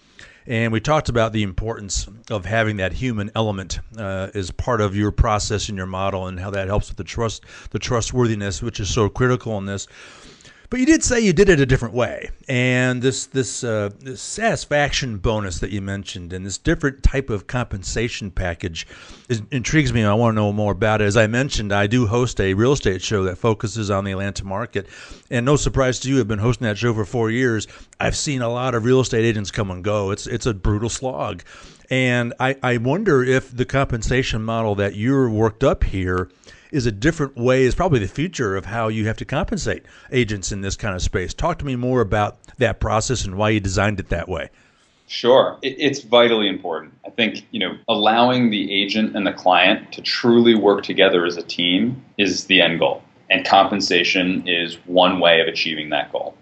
And 0.47 0.73
we 0.73 0.81
talked 0.81 1.09
about 1.09 1.33
the 1.33 1.43
importance 1.43 2.07
of 2.31 2.45
having 2.45 2.77
that 2.77 2.93
human 2.93 3.31
element 3.35 3.81
uh, 3.99 4.29
as 4.33 4.53
part 4.53 4.81
of 4.81 4.95
your 4.95 5.11
process 5.11 5.69
and 5.69 5.77
your 5.77 5.87
model, 5.87 6.29
and 6.29 6.39
how 6.39 6.51
that 6.51 6.69
helps 6.69 6.89
with 6.89 6.97
the 6.97 7.05
trust, 7.05 7.45
the 7.71 7.81
trustworthiness, 7.81 8.63
which 8.63 8.79
is 8.79 8.93
so 8.93 9.09
critical 9.09 9.59
in 9.59 9.67
this. 9.67 9.89
But 10.69 10.81
you 10.81 10.87
did 10.87 11.05
say 11.05 11.21
you 11.21 11.33
did 11.33 11.49
it 11.49 11.61
a 11.61 11.67
different 11.67 11.95
way, 11.95 12.31
and 12.49 13.01
this 13.01 13.27
this, 13.27 13.63
uh, 13.63 13.91
this 14.01 14.21
satisfaction 14.21 15.19
bonus 15.19 15.61
that 15.61 15.71
you 15.71 15.81
mentioned, 15.81 16.33
and 16.33 16.45
this 16.45 16.59
different 16.59 17.05
type 17.05 17.31
of 17.31 17.47
compensation 17.47 18.33
package, 18.33 18.87
is, 19.29 19.43
intrigues 19.53 19.93
me. 19.93 20.03
I 20.03 20.15
want 20.15 20.35
to 20.35 20.37
know 20.37 20.53
more 20.53 20.73
about 20.73 21.01
it. 21.01 21.05
As 21.05 21.17
I 21.17 21.29
mentioned, 21.29 21.73
I 21.73 21.87
do 21.87 22.07
host 22.07 22.41
a 22.41 22.55
real 22.55 22.73
estate 22.73 23.01
show 23.01 23.23
that 23.25 23.37
focuses 23.39 23.91
on 23.91 24.05
the 24.05 24.11
Atlanta 24.11 24.45
market, 24.45 24.89
and 25.31 25.47
no 25.47 25.55
surprise 25.55 26.01
to 26.01 26.09
you, 26.09 26.19
I've 26.19 26.27
been 26.27 26.41
hosting 26.41 26.67
that 26.67 26.79
show 26.79 26.93
for 26.93 27.05
four 27.05 27.31
years. 27.31 27.69
I've 28.01 28.17
seen 28.17 28.43
a 28.43 28.49
lot 28.49 28.75
of 28.75 28.85
real 28.85 29.01
estate 29.01 29.25
agents 29.25 29.53
come 29.53 29.71
and 29.71 29.85
go. 29.85 30.11
It's 30.11 30.27
it's 30.27 30.47
a 30.47 30.55
brutal 30.55 30.89
slog, 30.89 31.45
and 31.91 32.35
I, 32.41 32.57
I 32.63 32.79
wonder 32.79 33.23
if 33.23 33.57
the 33.57 33.65
compensation 33.65 34.43
model 34.43 34.75
that 34.75 34.97
you're 34.97 35.31
worked 35.31 35.63
up 35.63 35.85
here 35.85 36.29
is 36.71 36.87
a 36.87 36.93
different 36.93 37.37
way, 37.37 37.65
is 37.65 37.75
probably 37.75 38.01
the 38.01 38.09
future 38.09 38.57
of 38.57 38.67
how 38.67 38.89
you 38.89 39.07
have 39.07 39.17
to 39.19 39.25
compensate 39.25 39.85
agents 40.11 40.53
in 40.53 40.61
this 40.61 40.77
kind 40.77 40.95
of 40.95 41.03
space. 41.03 41.35
Talk 41.35 41.59
to 41.59 41.65
me 41.65 41.77
more 41.77 42.01
about 42.01 42.39
that 42.59 42.81
process 42.81 43.25
and 43.25 43.37
why 43.37 43.51
you 43.51 43.61
designed 43.61 44.01
it 44.01 44.09
that 44.09 44.29
way. 44.29 44.51
Sure. 45.09 45.57
it's 45.63 46.01
vitally 46.01 46.49
important. 46.49 46.93
I 47.07 47.11
think, 47.11 47.47
you 47.53 47.61
know, 47.61 47.79
allowing 47.89 48.51
the 48.51 48.73
agent 48.73 49.17
and 49.17 49.25
the 49.27 49.33
client 49.33 49.93
to 49.93 50.03
truly 50.03 50.57
work 50.57 50.83
together 50.83 51.25
as 51.25 51.37
a 51.37 51.43
team 51.43 52.05
is 52.19 52.47
the 52.47 52.61
end 52.61 52.81
goal. 52.81 53.03
And 53.31 53.47
compensation 53.47 54.47
is 54.49 54.79
one 54.87 55.21
way 55.21 55.41
of 55.41 55.47
achieving 55.47 55.91
that 55.91 56.11
goal. 56.11 56.37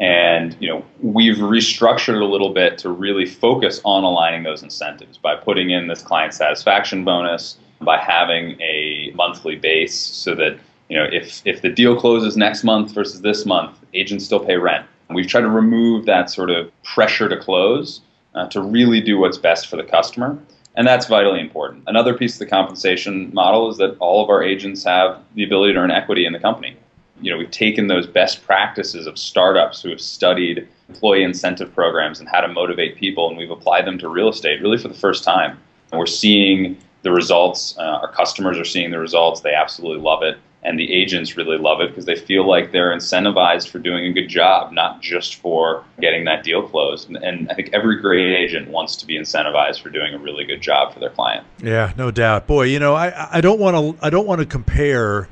And, 0.00 0.56
you 0.60 0.68
know, 0.68 0.84
we've 1.00 1.36
restructured 1.36 2.20
a 2.20 2.24
little 2.24 2.52
bit 2.52 2.78
to 2.78 2.90
really 2.90 3.26
focus 3.26 3.80
on 3.84 4.04
aligning 4.04 4.44
those 4.44 4.62
incentives 4.62 5.18
by 5.18 5.34
putting 5.34 5.70
in 5.70 5.88
this 5.88 6.02
client 6.02 6.34
satisfaction 6.34 7.04
bonus, 7.04 7.56
by 7.80 7.98
having 7.98 8.60
a 8.60 8.97
monthly 9.18 9.56
base 9.56 9.94
so 9.94 10.34
that 10.34 10.58
you 10.88 10.96
know 10.96 11.06
if 11.12 11.42
if 11.44 11.60
the 11.60 11.68
deal 11.68 12.00
closes 12.00 12.36
next 12.36 12.64
month 12.64 12.92
versus 12.92 13.20
this 13.20 13.44
month, 13.44 13.76
agents 13.92 14.24
still 14.24 14.40
pay 14.40 14.56
rent. 14.56 14.86
We've 15.10 15.26
tried 15.26 15.42
to 15.42 15.50
remove 15.50 16.06
that 16.06 16.30
sort 16.30 16.50
of 16.50 16.70
pressure 16.82 17.28
to 17.28 17.36
close 17.38 18.00
uh, 18.34 18.46
to 18.48 18.60
really 18.60 19.00
do 19.00 19.18
what's 19.18 19.38
best 19.38 19.68
for 19.68 19.76
the 19.76 19.82
customer. 19.82 20.38
And 20.76 20.86
that's 20.86 21.06
vitally 21.06 21.40
important. 21.40 21.84
Another 21.86 22.14
piece 22.14 22.34
of 22.34 22.38
the 22.38 22.46
compensation 22.46 23.32
model 23.34 23.68
is 23.68 23.78
that 23.78 23.96
all 23.98 24.22
of 24.22 24.30
our 24.30 24.42
agents 24.42 24.84
have 24.84 25.20
the 25.34 25.42
ability 25.42 25.72
to 25.72 25.78
earn 25.78 25.90
equity 25.90 26.24
in 26.24 26.32
the 26.32 26.38
company. 26.38 26.76
You 27.20 27.32
know, 27.32 27.38
we've 27.38 27.50
taken 27.50 27.88
those 27.88 28.06
best 28.06 28.44
practices 28.44 29.08
of 29.08 29.18
startups 29.18 29.82
who 29.82 29.90
have 29.90 30.00
studied 30.00 30.68
employee 30.88 31.24
incentive 31.24 31.74
programs 31.74 32.20
and 32.20 32.28
how 32.28 32.40
to 32.40 32.48
motivate 32.48 32.96
people, 32.96 33.28
and 33.28 33.36
we've 33.36 33.50
applied 33.50 33.86
them 33.86 33.98
to 33.98 34.08
real 34.08 34.28
estate 34.28 34.62
really 34.62 34.78
for 34.78 34.86
the 34.86 34.94
first 34.94 35.24
time. 35.24 35.58
And 35.90 35.98
we're 35.98 36.06
seeing 36.06 36.78
the 37.02 37.12
results. 37.12 37.76
Uh, 37.78 38.00
our 38.02 38.12
customers 38.12 38.58
are 38.58 38.64
seeing 38.64 38.90
the 38.90 38.98
results. 38.98 39.40
They 39.40 39.54
absolutely 39.54 40.02
love 40.02 40.22
it. 40.22 40.38
And 40.64 40.78
the 40.78 40.92
agents 40.92 41.36
really 41.36 41.56
love 41.56 41.80
it 41.80 41.88
because 41.88 42.04
they 42.04 42.16
feel 42.16 42.46
like 42.46 42.72
they're 42.72 42.90
incentivized 42.90 43.68
for 43.68 43.78
doing 43.78 44.06
a 44.06 44.12
good 44.12 44.26
job, 44.26 44.72
not 44.72 45.00
just 45.00 45.36
for 45.36 45.84
getting 46.00 46.24
that 46.24 46.42
deal 46.42 46.66
closed. 46.68 47.08
And, 47.08 47.48
I 47.48 47.54
think 47.54 47.70
every 47.72 48.00
great 48.00 48.34
agent 48.34 48.68
wants 48.68 48.96
to 48.96 49.06
be 49.06 49.16
incentivized 49.16 49.80
for 49.80 49.88
doing 49.88 50.14
a 50.14 50.18
really 50.18 50.44
good 50.44 50.60
job 50.60 50.92
for 50.92 50.98
their 50.98 51.10
client. 51.10 51.46
Yeah, 51.62 51.92
no 51.96 52.10
doubt. 52.10 52.48
Boy, 52.48 52.64
you 52.64 52.80
know, 52.80 52.94
I, 52.94 53.36
I 53.36 53.40
don't 53.40 53.60
want 53.60 53.76
to 53.98 54.04
I 54.04 54.10
don't 54.10 54.26
want 54.26 54.40
to 54.40 54.46
compare 54.46 55.28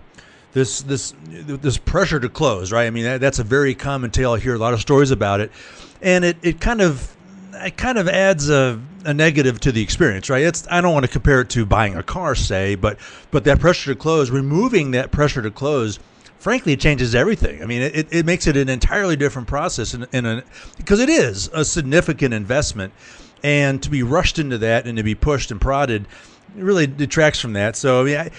this 0.52 0.80
this 0.82 1.12
this 1.28 1.76
pressure 1.76 2.20
to 2.20 2.28
close, 2.28 2.70
right? 2.70 2.86
I 2.86 2.90
mean, 2.90 3.04
that, 3.04 3.20
that's 3.20 3.40
a 3.40 3.44
very 3.44 3.74
common 3.74 4.10
tale. 4.10 4.32
I 4.32 4.38
hear 4.38 4.54
a 4.54 4.58
lot 4.58 4.74
of 4.74 4.80
stories 4.80 5.10
about 5.10 5.40
it, 5.40 5.50
and 6.00 6.24
it, 6.24 6.36
it 6.42 6.60
kind 6.60 6.80
of 6.80 7.15
it 7.64 7.76
kind 7.76 7.98
of 7.98 8.08
adds 8.08 8.48
a, 8.48 8.80
a 9.04 9.14
negative 9.14 9.60
to 9.60 9.72
the 9.72 9.82
experience, 9.82 10.30
right? 10.30 10.42
It's 10.42 10.66
I 10.70 10.80
don't 10.80 10.92
want 10.92 11.04
to 11.04 11.10
compare 11.10 11.40
it 11.40 11.50
to 11.50 11.66
buying 11.66 11.96
a 11.96 12.02
car, 12.02 12.34
say, 12.34 12.74
but 12.74 12.98
but 13.30 13.44
that 13.44 13.60
pressure 13.60 13.92
to 13.92 13.98
close, 13.98 14.30
removing 14.30 14.92
that 14.92 15.10
pressure 15.10 15.42
to 15.42 15.50
close, 15.50 15.98
frankly, 16.38 16.72
it 16.72 16.80
changes 16.80 17.14
everything. 17.14 17.62
I 17.62 17.66
mean, 17.66 17.82
it, 17.82 18.08
it 18.10 18.26
makes 18.26 18.46
it 18.46 18.56
an 18.56 18.68
entirely 18.68 19.16
different 19.16 19.48
process, 19.48 19.94
in, 19.94 20.06
in 20.12 20.42
because 20.76 21.00
it 21.00 21.08
is 21.08 21.48
a 21.52 21.64
significant 21.64 22.34
investment, 22.34 22.92
and 23.42 23.82
to 23.82 23.90
be 23.90 24.02
rushed 24.02 24.38
into 24.38 24.58
that 24.58 24.86
and 24.86 24.96
to 24.96 25.02
be 25.02 25.14
pushed 25.14 25.50
and 25.50 25.60
prodded 25.60 26.06
really 26.54 26.86
detracts 26.86 27.40
from 27.40 27.52
that. 27.54 27.76
So 27.76 28.00
I 28.00 28.04
mean, 28.04 28.16
I, 28.16 28.30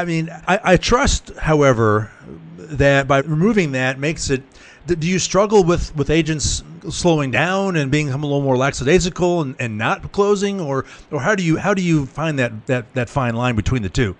I 0.00 0.04
mean, 0.04 0.30
I, 0.46 0.60
I 0.62 0.76
trust, 0.76 1.30
however, 1.36 2.10
that 2.56 3.06
by 3.06 3.20
removing 3.20 3.72
that 3.72 3.98
makes 3.98 4.30
it 4.30 4.42
do 4.86 5.08
you 5.08 5.18
struggle 5.18 5.64
with, 5.64 5.94
with 5.96 6.10
agents 6.10 6.62
slowing 6.90 7.30
down 7.30 7.76
and 7.76 7.90
being 7.90 8.10
a 8.10 8.16
little 8.16 8.42
more 8.42 8.56
lackadaisical 8.56 9.40
and, 9.42 9.56
and 9.58 9.78
not 9.78 10.12
closing, 10.12 10.60
or 10.60 10.84
or 11.10 11.20
how 11.20 11.34
do 11.34 11.42
you 11.42 11.56
how 11.56 11.74
do 11.74 11.82
you 11.82 12.06
find 12.06 12.38
that 12.38 12.66
that 12.66 12.92
that 12.94 13.08
fine 13.08 13.34
line 13.34 13.56
between 13.56 13.82
the 13.82 13.88
two? 13.88 14.16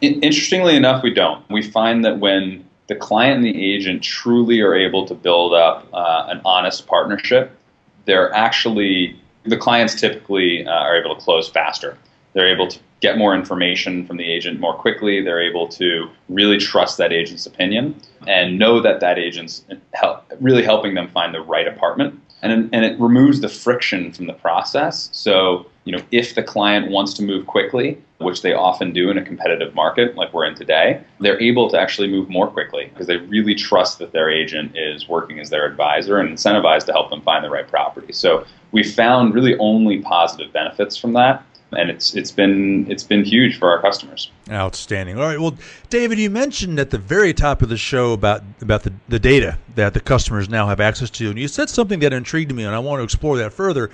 Interestingly 0.00 0.74
enough, 0.74 1.02
we 1.02 1.14
don't. 1.14 1.48
We 1.48 1.62
find 1.62 2.04
that 2.04 2.18
when 2.18 2.64
the 2.88 2.96
client 2.96 3.36
and 3.36 3.44
the 3.44 3.72
agent 3.72 4.02
truly 4.02 4.60
are 4.60 4.74
able 4.74 5.06
to 5.06 5.14
build 5.14 5.54
up 5.54 5.86
uh, 5.92 6.26
an 6.28 6.40
honest 6.44 6.86
partnership, 6.86 7.56
they're 8.04 8.32
actually 8.34 9.16
the 9.44 9.56
clients 9.56 10.00
typically 10.00 10.66
uh, 10.66 10.70
are 10.70 11.00
able 11.00 11.14
to 11.14 11.20
close 11.20 11.48
faster. 11.48 11.96
They're 12.32 12.52
able 12.52 12.68
to 12.68 12.78
get 13.00 13.18
more 13.18 13.34
information 13.34 14.06
from 14.06 14.16
the 14.16 14.24
agent 14.24 14.60
more 14.60 14.74
quickly. 14.74 15.20
They're 15.20 15.42
able 15.42 15.68
to 15.68 16.08
really 16.28 16.58
trust 16.58 16.98
that 16.98 17.12
agent's 17.12 17.46
opinion 17.46 18.00
and 18.26 18.58
know 18.58 18.80
that 18.80 19.00
that 19.00 19.18
agent's 19.18 19.64
help, 19.92 20.24
really 20.40 20.62
helping 20.62 20.94
them 20.94 21.08
find 21.08 21.34
the 21.34 21.40
right 21.40 21.66
apartment. 21.66 22.20
And, 22.42 22.68
and 22.72 22.84
it 22.84 22.98
removes 22.98 23.40
the 23.40 23.48
friction 23.48 24.12
from 24.12 24.26
the 24.26 24.32
process. 24.32 25.08
So, 25.12 25.66
you 25.84 25.96
know, 25.96 26.02
if 26.10 26.34
the 26.34 26.42
client 26.42 26.90
wants 26.90 27.14
to 27.14 27.22
move 27.22 27.46
quickly, 27.46 28.02
which 28.18 28.42
they 28.42 28.52
often 28.52 28.92
do 28.92 29.10
in 29.10 29.18
a 29.18 29.24
competitive 29.24 29.74
market 29.74 30.16
like 30.16 30.32
we're 30.32 30.46
in 30.46 30.54
today, 30.54 31.00
they're 31.20 31.40
able 31.40 31.70
to 31.70 31.78
actually 31.78 32.08
move 32.08 32.28
more 32.28 32.48
quickly 32.48 32.86
because 32.86 33.06
they 33.06 33.16
really 33.16 33.54
trust 33.54 33.98
that 33.98 34.12
their 34.12 34.28
agent 34.28 34.76
is 34.76 35.08
working 35.08 35.38
as 35.38 35.50
their 35.50 35.64
advisor 35.66 36.18
and 36.18 36.28
incentivized 36.28 36.86
to 36.86 36.92
help 36.92 37.10
them 37.10 37.20
find 37.22 37.44
the 37.44 37.50
right 37.50 37.68
property. 37.68 38.12
So 38.12 38.44
we 38.72 38.82
found 38.82 39.34
really 39.34 39.56
only 39.58 40.00
positive 40.00 40.52
benefits 40.52 40.96
from 40.96 41.12
that 41.12 41.44
and 41.72 41.90
it's 41.90 42.14
it's 42.14 42.30
been 42.30 42.90
it's 42.90 43.02
been 43.02 43.24
huge 43.24 43.58
for 43.58 43.70
our 43.70 43.80
customers. 43.80 44.30
Outstanding. 44.50 45.18
All 45.18 45.24
right. 45.24 45.40
Well, 45.40 45.56
David, 45.90 46.18
you 46.18 46.30
mentioned 46.30 46.78
at 46.78 46.90
the 46.90 46.98
very 46.98 47.32
top 47.32 47.62
of 47.62 47.68
the 47.68 47.76
show 47.76 48.12
about 48.12 48.42
about 48.60 48.82
the, 48.82 48.92
the 49.08 49.18
data 49.18 49.58
that 49.74 49.94
the 49.94 50.00
customers 50.00 50.48
now 50.48 50.66
have 50.66 50.80
access 50.80 51.10
to, 51.10 51.30
and 51.30 51.38
you 51.38 51.48
said 51.48 51.68
something 51.68 52.00
that 52.00 52.12
intrigued 52.12 52.52
me, 52.52 52.64
and 52.64 52.74
I 52.74 52.78
want 52.78 53.00
to 53.00 53.04
explore 53.04 53.36
that 53.38 53.52
further. 53.52 53.90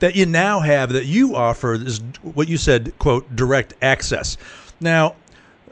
That 0.00 0.16
you 0.16 0.26
now 0.26 0.58
have 0.58 0.92
that 0.94 1.06
you 1.06 1.36
offer 1.36 1.74
is 1.74 1.98
what 2.22 2.48
you 2.48 2.56
said, 2.56 2.92
quote, 2.98 3.34
direct 3.34 3.74
access. 3.82 4.36
Now. 4.80 5.16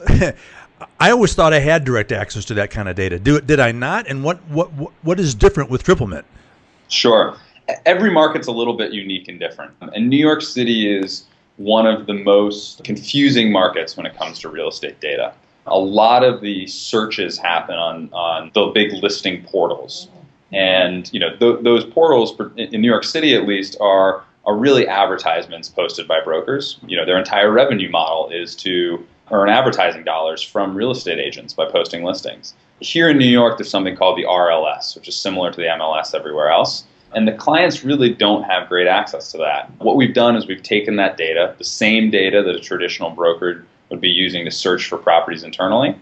I 0.99 1.11
always 1.11 1.35
thought 1.35 1.53
I 1.53 1.59
had 1.59 1.85
direct 1.85 2.11
access 2.11 2.43
to 2.45 2.55
that 2.55 2.71
kind 2.71 2.89
of 2.89 2.95
data. 2.95 3.19
Do 3.19 3.39
did 3.39 3.59
I 3.59 3.71
not? 3.71 4.07
And 4.07 4.23
what 4.23 4.43
what 4.47 4.69
what 5.03 5.19
is 5.19 5.35
different 5.35 5.69
with 5.69 5.83
TripleMint? 5.83 6.23
Sure. 6.87 7.37
Every 7.85 8.11
market's 8.11 8.47
a 8.47 8.51
little 8.51 8.75
bit 8.75 8.91
unique 8.91 9.27
and 9.27 9.39
different. 9.39 9.71
And 9.81 10.09
New 10.09 10.17
York 10.17 10.41
City 10.41 10.93
is 10.93 11.25
one 11.63 11.85
of 11.85 12.07
the 12.07 12.13
most 12.13 12.83
confusing 12.83 13.51
markets 13.51 13.95
when 13.95 14.05
it 14.05 14.17
comes 14.17 14.39
to 14.39 14.49
real 14.49 14.69
estate 14.69 14.99
data. 14.99 15.33
A 15.67 15.77
lot 15.77 16.23
of 16.23 16.41
the 16.41 16.65
searches 16.67 17.37
happen 17.37 17.75
on, 17.75 18.09
on 18.13 18.51
the 18.53 18.67
big 18.67 18.91
listing 18.93 19.43
portals. 19.43 20.07
And 20.51 21.11
you 21.13 21.19
know 21.19 21.35
th- 21.37 21.63
those 21.63 21.85
portals 21.85 22.37
in 22.57 22.81
New 22.81 22.89
York 22.89 23.03
City, 23.05 23.35
at 23.35 23.47
least, 23.47 23.77
are 23.79 24.23
are 24.45 24.57
really 24.57 24.87
advertisements 24.87 25.69
posted 25.69 26.07
by 26.07 26.19
brokers. 26.21 26.77
You 26.85 26.97
know 26.97 27.05
their 27.05 27.17
entire 27.17 27.51
revenue 27.51 27.89
model 27.89 28.29
is 28.29 28.55
to 28.57 29.05
earn 29.31 29.49
advertising 29.49 30.03
dollars 30.03 30.41
from 30.41 30.75
real 30.75 30.91
estate 30.91 31.19
agents 31.19 31.53
by 31.53 31.69
posting 31.71 32.03
listings. 32.03 32.53
Here 32.81 33.09
in 33.09 33.17
New 33.17 33.27
York, 33.27 33.57
there's 33.57 33.69
something 33.69 33.95
called 33.95 34.17
the 34.17 34.25
RLS, 34.25 34.95
which 34.95 35.07
is 35.07 35.15
similar 35.15 35.51
to 35.51 35.57
the 35.57 35.67
MLS 35.67 36.13
everywhere 36.13 36.49
else. 36.49 36.83
And 37.13 37.27
the 37.27 37.33
clients 37.33 37.83
really 37.83 38.13
don't 38.13 38.43
have 38.43 38.69
great 38.69 38.87
access 38.87 39.31
to 39.33 39.37
that. 39.39 39.69
What 39.79 39.97
we've 39.97 40.13
done 40.13 40.35
is 40.35 40.47
we've 40.47 40.63
taken 40.63 40.95
that 40.95 41.17
data, 41.17 41.55
the 41.57 41.63
same 41.63 42.09
data 42.09 42.41
that 42.43 42.55
a 42.55 42.59
traditional 42.59 43.09
broker 43.09 43.65
would 43.89 43.99
be 43.99 44.09
using 44.09 44.45
to 44.45 44.51
search 44.51 44.87
for 44.87 44.97
properties 44.97 45.43
internally, 45.43 45.95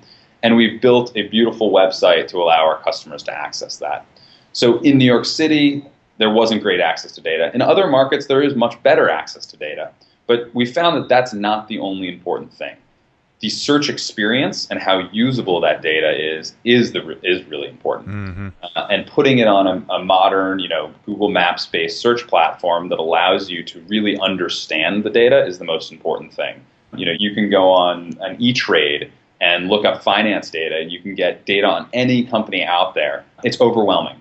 and 0.44 0.56
we've 0.56 0.80
built 0.80 1.12
a 1.16 1.28
beautiful 1.28 1.72
website 1.72 2.28
to 2.28 2.38
allow 2.38 2.63
our 2.63 2.82
customers 2.84 3.24
to 3.24 3.34
access 3.34 3.78
that. 3.78 4.06
So 4.54 4.80
in 4.82 4.98
New 4.98 5.06
York 5.06 5.25
City, 5.25 5.84
there 6.20 6.30
wasn't 6.30 6.62
great 6.62 6.80
access 6.80 7.12
to 7.13 7.22
data. 7.22 7.51
In 7.56 7.62
other 7.62 7.88
markets, 7.88 8.28
there 8.28 8.42
is 8.42 8.56
much 8.56 8.82
better 8.84 9.10
access 9.10 9.46
to 9.48 9.58
data. 9.58 9.92
But 10.28 10.54
we 10.54 10.66
found 10.66 10.96
that 10.96 11.10
that's 11.10 11.34
not 11.34 11.68
the 11.68 11.80
only 11.80 12.08
important 12.08 12.54
thing 12.54 12.75
the 13.41 13.50
search 13.50 13.89
experience 13.89 14.67
and 14.69 14.79
how 14.79 15.10
usable 15.12 15.62
that 15.62 15.81
data 15.81 16.12
is 16.12 16.53
is 16.65 16.91
the 16.91 17.17
is 17.24 17.46
really 17.48 17.69
important. 17.69 18.10
Mm-hmm. 18.10 18.48
Uh, 18.63 18.88
and 18.89 19.08
putting 19.08 19.39
it 19.39 19.48
on 19.48 19.65
a, 19.65 19.93
a, 19.93 20.03
modern, 20.03 20.60
you 20.60 20.67
know, 20.67 20.93
Google 21.05 21.29
Maps 21.29 21.65
based 21.65 22.01
search 22.01 22.27
platform 22.27 22.89
that 22.89 23.00
allows 23.00 23.50
you 23.50 23.63
to 23.63 23.79
really 23.81 24.19
understand 24.19 25.03
the 25.03 25.10
data 25.10 25.46
is 25.46 25.58
the 25.58 25.65
most 25.65 25.91
important 25.91 26.34
thing. 26.34 26.62
You 26.96 27.05
know, 27.05 27.13
you 27.17 27.34
can 27.34 27.50
go 27.50 27.69
on 27.72 28.17
an 28.19 28.36
E-Trade 28.39 29.12
and 29.39 29.69
look 29.69 29.86
up 29.86 30.03
finance 30.03 30.50
data, 30.50 30.77
and 30.77 30.91
you 30.91 31.00
can 31.00 31.15
get 31.15 31.46
data 31.46 31.67
on 31.67 31.88
any 31.93 32.25
company 32.25 32.63
out 32.63 32.93
there. 32.93 33.24
It's 33.43 33.62
overwhelming. 33.62 34.19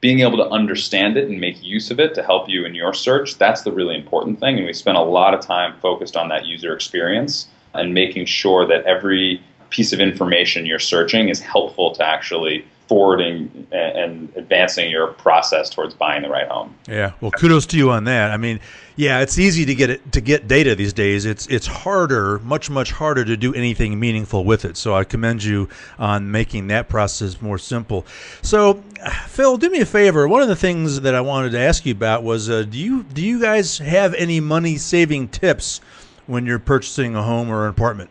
Being 0.00 0.20
able 0.20 0.36
to 0.36 0.48
understand 0.50 1.16
it 1.16 1.30
and 1.30 1.40
make 1.40 1.62
use 1.62 1.90
of 1.90 1.98
it 1.98 2.14
to 2.14 2.22
help 2.22 2.50
you 2.50 2.66
in 2.66 2.74
your 2.74 2.92
search, 2.92 3.38
that's 3.38 3.62
the 3.62 3.72
really 3.72 3.94
important 3.94 4.38
thing. 4.38 4.58
And 4.58 4.66
we 4.66 4.74
spent 4.74 4.98
a 4.98 5.02
lot 5.02 5.32
of 5.32 5.40
time 5.40 5.74
focused 5.80 6.14
on 6.14 6.28
that 6.28 6.44
user 6.44 6.74
experience 6.74 7.48
and 7.74 7.92
making 7.92 8.26
sure 8.26 8.66
that 8.66 8.84
every 8.84 9.42
piece 9.70 9.92
of 9.92 10.00
information 10.00 10.66
you're 10.66 10.78
searching 10.78 11.28
is 11.28 11.40
helpful 11.40 11.92
to 11.92 12.04
actually 12.06 12.64
forwarding 12.86 13.66
and 13.72 14.30
advancing 14.36 14.90
your 14.90 15.08
process 15.08 15.70
towards 15.70 15.94
buying 15.94 16.22
the 16.22 16.28
right 16.28 16.46
home. 16.46 16.74
Yeah, 16.86 17.12
well, 17.20 17.30
kudos 17.30 17.66
to 17.66 17.78
you 17.78 17.90
on 17.90 18.04
that. 18.04 18.30
I 18.30 18.36
mean, 18.36 18.60
yeah, 18.96 19.20
it's 19.20 19.38
easy 19.38 19.64
to 19.64 19.74
get 19.74 19.90
it 19.90 20.12
to 20.12 20.20
get 20.20 20.46
data 20.46 20.74
these 20.74 20.92
days. 20.92 21.24
It's 21.24 21.46
it's 21.46 21.66
harder, 21.66 22.38
much 22.40 22.70
much 22.70 22.92
harder 22.92 23.24
to 23.24 23.36
do 23.36 23.54
anything 23.54 23.98
meaningful 23.98 24.44
with 24.44 24.64
it. 24.64 24.76
So 24.76 24.94
I 24.94 25.04
commend 25.04 25.42
you 25.42 25.68
on 25.98 26.30
making 26.30 26.68
that 26.68 26.88
process 26.88 27.40
more 27.40 27.58
simple. 27.58 28.06
So, 28.42 28.82
Phil, 29.26 29.56
do 29.56 29.70
me 29.70 29.80
a 29.80 29.86
favor. 29.86 30.28
One 30.28 30.42
of 30.42 30.48
the 30.48 30.56
things 30.56 31.00
that 31.00 31.14
I 31.14 31.20
wanted 31.20 31.52
to 31.52 31.58
ask 31.58 31.86
you 31.86 31.92
about 31.92 32.22
was, 32.22 32.50
uh, 32.50 32.62
do 32.62 32.78
you 32.78 33.02
do 33.02 33.24
you 33.24 33.40
guys 33.40 33.78
have 33.78 34.14
any 34.14 34.40
money 34.40 34.76
saving 34.76 35.28
tips? 35.28 35.80
When 36.26 36.46
you're 36.46 36.58
purchasing 36.58 37.14
a 37.14 37.22
home 37.22 37.50
or 37.50 37.64
an 37.64 37.70
apartment? 37.70 38.10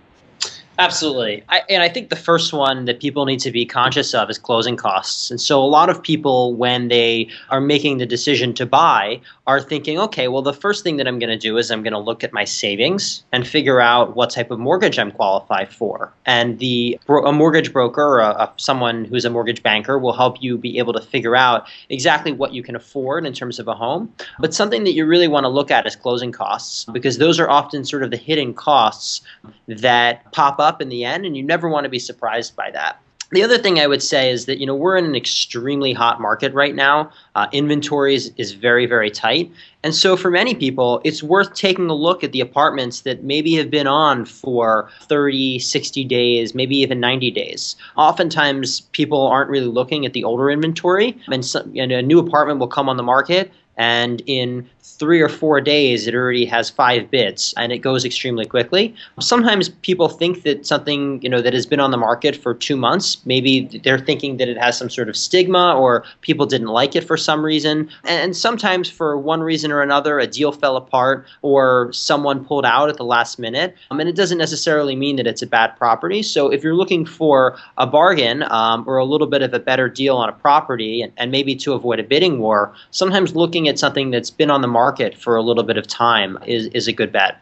Absolutely. 0.80 1.44
I, 1.50 1.62
and 1.70 1.84
I 1.84 1.89
think 1.89 2.10
the 2.10 2.15
first 2.15 2.51
one 2.51 2.86
that 2.86 3.00
people 3.00 3.25
need 3.25 3.39
to 3.42 3.51
be 3.51 3.65
conscious 3.65 4.13
of 4.13 4.30
is 4.30 4.39
closing 4.39 4.75
costs. 4.75 5.30
And 5.30 5.39
so 5.39 5.63
a 5.63 5.65
lot 5.65 5.89
of 5.89 6.01
people, 6.01 6.56
when 6.56 6.88
they 6.88 7.30
are 7.50 7.62
making 7.62 8.00
the 8.00 8.08
decision 8.08 8.53
to 8.56 8.65
buy, 8.65 9.22
are 9.46 9.62
thinking, 9.62 10.00
okay, 10.00 10.27
well, 10.27 10.42
the 10.42 10.53
first 10.53 10.84
thing 10.84 10.98
that 10.98 11.08
I'm 11.08 11.20
going 11.20 11.30
to 11.30 11.38
do 11.38 11.58
is 11.58 11.70
I'm 11.70 11.84
going 11.84 11.94
to 11.94 12.00
look 12.00 12.24
at 12.24 12.34
my 12.34 12.44
savings 12.44 13.24
and 13.32 13.48
figure 13.48 13.80
out 13.80 14.15
what 14.15 14.32
type 14.32 14.50
of 14.50 14.58
mortgage 14.58 14.98
I'm 14.98 15.12
qualified 15.12 15.72
for. 15.72 16.12
And 16.25 16.58
the 16.58 17.00
a 17.08 17.32
mortgage 17.32 17.72
broker 17.72 18.01
or 18.01 18.20
a, 18.22 18.51
someone 18.58 19.06
who's 19.06 19.25
a 19.25 19.30
mortgage 19.30 19.62
banker 19.62 20.00
will 20.00 20.13
help 20.13 20.42
you 20.42 20.58
be 20.58 20.80
able 20.80 20.94
to 20.94 21.01
figure 21.01 21.36
out 21.36 21.68
exactly 21.89 22.32
what 22.32 22.53
you 22.53 22.63
can 22.63 22.75
afford 22.75 23.27
in 23.27 23.34
terms 23.34 23.60
of 23.60 23.68
a 23.68 23.75
home. 23.75 24.12
But 24.39 24.53
something 24.56 24.86
that 24.86 24.94
you 24.94 25.06
really 25.06 25.27
want 25.27 25.44
to 25.44 25.50
look 25.50 25.70
at 25.70 25.86
is 25.86 25.96
closing 25.96 26.32
costs 26.32 26.86
because 26.86 27.20
those 27.20 27.39
are 27.39 27.50
often 27.50 27.86
sort 27.86 28.01
of 28.01 28.10
the 28.10 28.18
hidden 28.18 28.53
costs 28.53 29.22
that 29.68 30.31
pop 30.31 30.59
up 30.59 30.62
in 30.81 30.89
the 30.89 31.05
end, 31.05 31.25
and 31.25 31.35
you 31.35 31.43
never 31.43 31.69
want 31.69 31.83
to 31.85 31.89
be 31.89 31.99
surprised 31.99 32.55
by 32.55 32.71
that. 32.71 32.99
The 33.33 33.41
other 33.41 33.57
thing 33.57 33.79
I 33.79 33.87
would 33.87 34.03
say 34.03 34.29
is 34.29 34.45
that 34.45 34.59
you 34.59 34.67
know 34.67 34.75
we're 34.75 34.95
in 34.95 35.05
an 35.05 35.15
extremely 35.15 35.91
hot 35.91 36.21
market 36.21 36.53
right 36.53 36.75
now. 36.75 37.11
Uh, 37.33 37.47
inventory 37.51 38.13
is, 38.13 38.31
is 38.37 38.51
very 38.51 38.85
very 38.85 39.09
tight, 39.09 39.51
and 39.83 39.95
so 39.95 40.15
for 40.15 40.29
many 40.29 40.53
people, 40.53 41.01
it's 41.03 41.23
worth 41.23 41.55
taking 41.55 41.89
a 41.89 41.95
look 41.95 42.23
at 42.23 42.31
the 42.31 42.41
apartments 42.41 43.01
that 43.01 43.23
maybe 43.23 43.55
have 43.55 43.71
been 43.71 43.87
on 43.87 44.25
for 44.25 44.87
30, 45.01 45.57
60 45.57 46.03
days, 46.05 46.53
maybe 46.53 46.77
even 46.77 46.99
90 46.99 47.31
days. 47.31 47.75
Oftentimes, 47.97 48.81
people 48.91 49.25
aren't 49.25 49.49
really 49.49 49.65
looking 49.65 50.05
at 50.05 50.13
the 50.13 50.23
older 50.23 50.51
inventory, 50.51 51.17
and, 51.31 51.43
some, 51.43 51.73
and 51.75 51.91
a 51.91 52.03
new 52.03 52.19
apartment 52.19 52.59
will 52.59 52.67
come 52.67 52.87
on 52.87 52.97
the 52.97 53.03
market 53.03 53.51
and 53.77 54.22
in 54.25 54.68
three 54.81 55.22
or 55.22 55.29
four 55.29 55.59
days 55.59 56.07
it 56.07 56.14
already 56.14 56.46
has 56.46 56.70
five 56.70 57.09
bits 57.09 57.53
and 57.57 57.72
it 57.72 57.79
goes 57.79 58.05
extremely 58.05 58.46
quickly. 58.46 58.94
Sometimes 59.20 59.70
people 59.70 60.09
think 60.09 60.44
that 60.44 60.66
something 60.66 61.22
you 61.22 61.29
know 61.29 61.42
that 61.42 61.53
has 61.53 61.66
been 61.66 61.79
on 61.79 61.92
the 61.92 61.98
market 61.98 62.36
for 62.36 62.53
two 62.53 62.77
months 62.77 63.18
maybe 63.25 63.62
they're 63.83 64.00
thinking 64.00 64.38
that 64.38 64.48
it 64.48 64.57
has 64.57 64.77
some 64.77 64.90
sort 64.90 65.09
of 65.09 65.16
stigma 65.16 65.75
or 65.75 66.03
people 66.22 66.46
didn't 66.46 66.68
like 66.68 66.96
it 66.96 67.03
for 67.03 67.18
some 67.18 67.44
reason. 67.44 67.90
And 68.05 68.36
sometimes 68.36 68.90
for 68.90 69.18
one 69.18 69.42
reason 69.42 69.72
or 69.72 69.81
another 69.81 70.20
a 70.20 70.27
deal 70.27 70.51
fell 70.51 70.77
apart 70.77 71.25
or 71.42 71.92
someone 71.94 72.46
pulled 72.46 72.66
out 72.66 72.90
at 72.90 72.98
the 72.98 73.05
last 73.05 73.40
minute. 73.40 73.75
Um, 73.92 74.00
and 74.00 74.09
it 74.09 74.16
doesn't 74.16 74.38
necessarily 74.38 74.96
mean 74.96 75.16
that 75.18 75.27
it's 75.27 75.42
a 75.42 75.48
bad 75.48 75.75
property. 75.77 76.22
So 76.24 76.51
if 76.51 76.64
you're 76.64 76.75
looking 76.75 77.05
for 77.05 77.57
a 77.77 77.88
bargain 77.88 78.44
um, 78.44 78.83
or 78.88 78.98
a 78.98 79.05
little 79.05 79.27
bit 79.27 79.42
of 79.42 79.53
a 79.53 79.59
better 79.59 79.90
deal 79.90 80.18
on 80.18 80.29
a 80.29 80.33
property 80.33 81.01
and, 81.01 81.12
and 81.18 81.31
maybe 81.31 81.55
to 81.55 81.74
avoid 81.74 82.00
a 82.00 82.03
bidding 82.03 82.40
war 82.40 82.74
sometimes 82.92 83.36
looking 83.36 83.62
looking 83.63 83.69
at 83.69 83.79
something 83.79 84.11
that's 84.11 84.29
been 84.29 84.51
on 84.51 84.61
the 84.61 84.67
market 84.67 85.15
for 85.15 85.37
a 85.37 85.41
little 85.41 85.63
bit 85.63 85.77
of 85.77 85.87
time 85.87 86.37
is, 86.45 86.67
is 86.67 86.87
a 86.87 86.93
good 86.93 87.11
bet. 87.11 87.39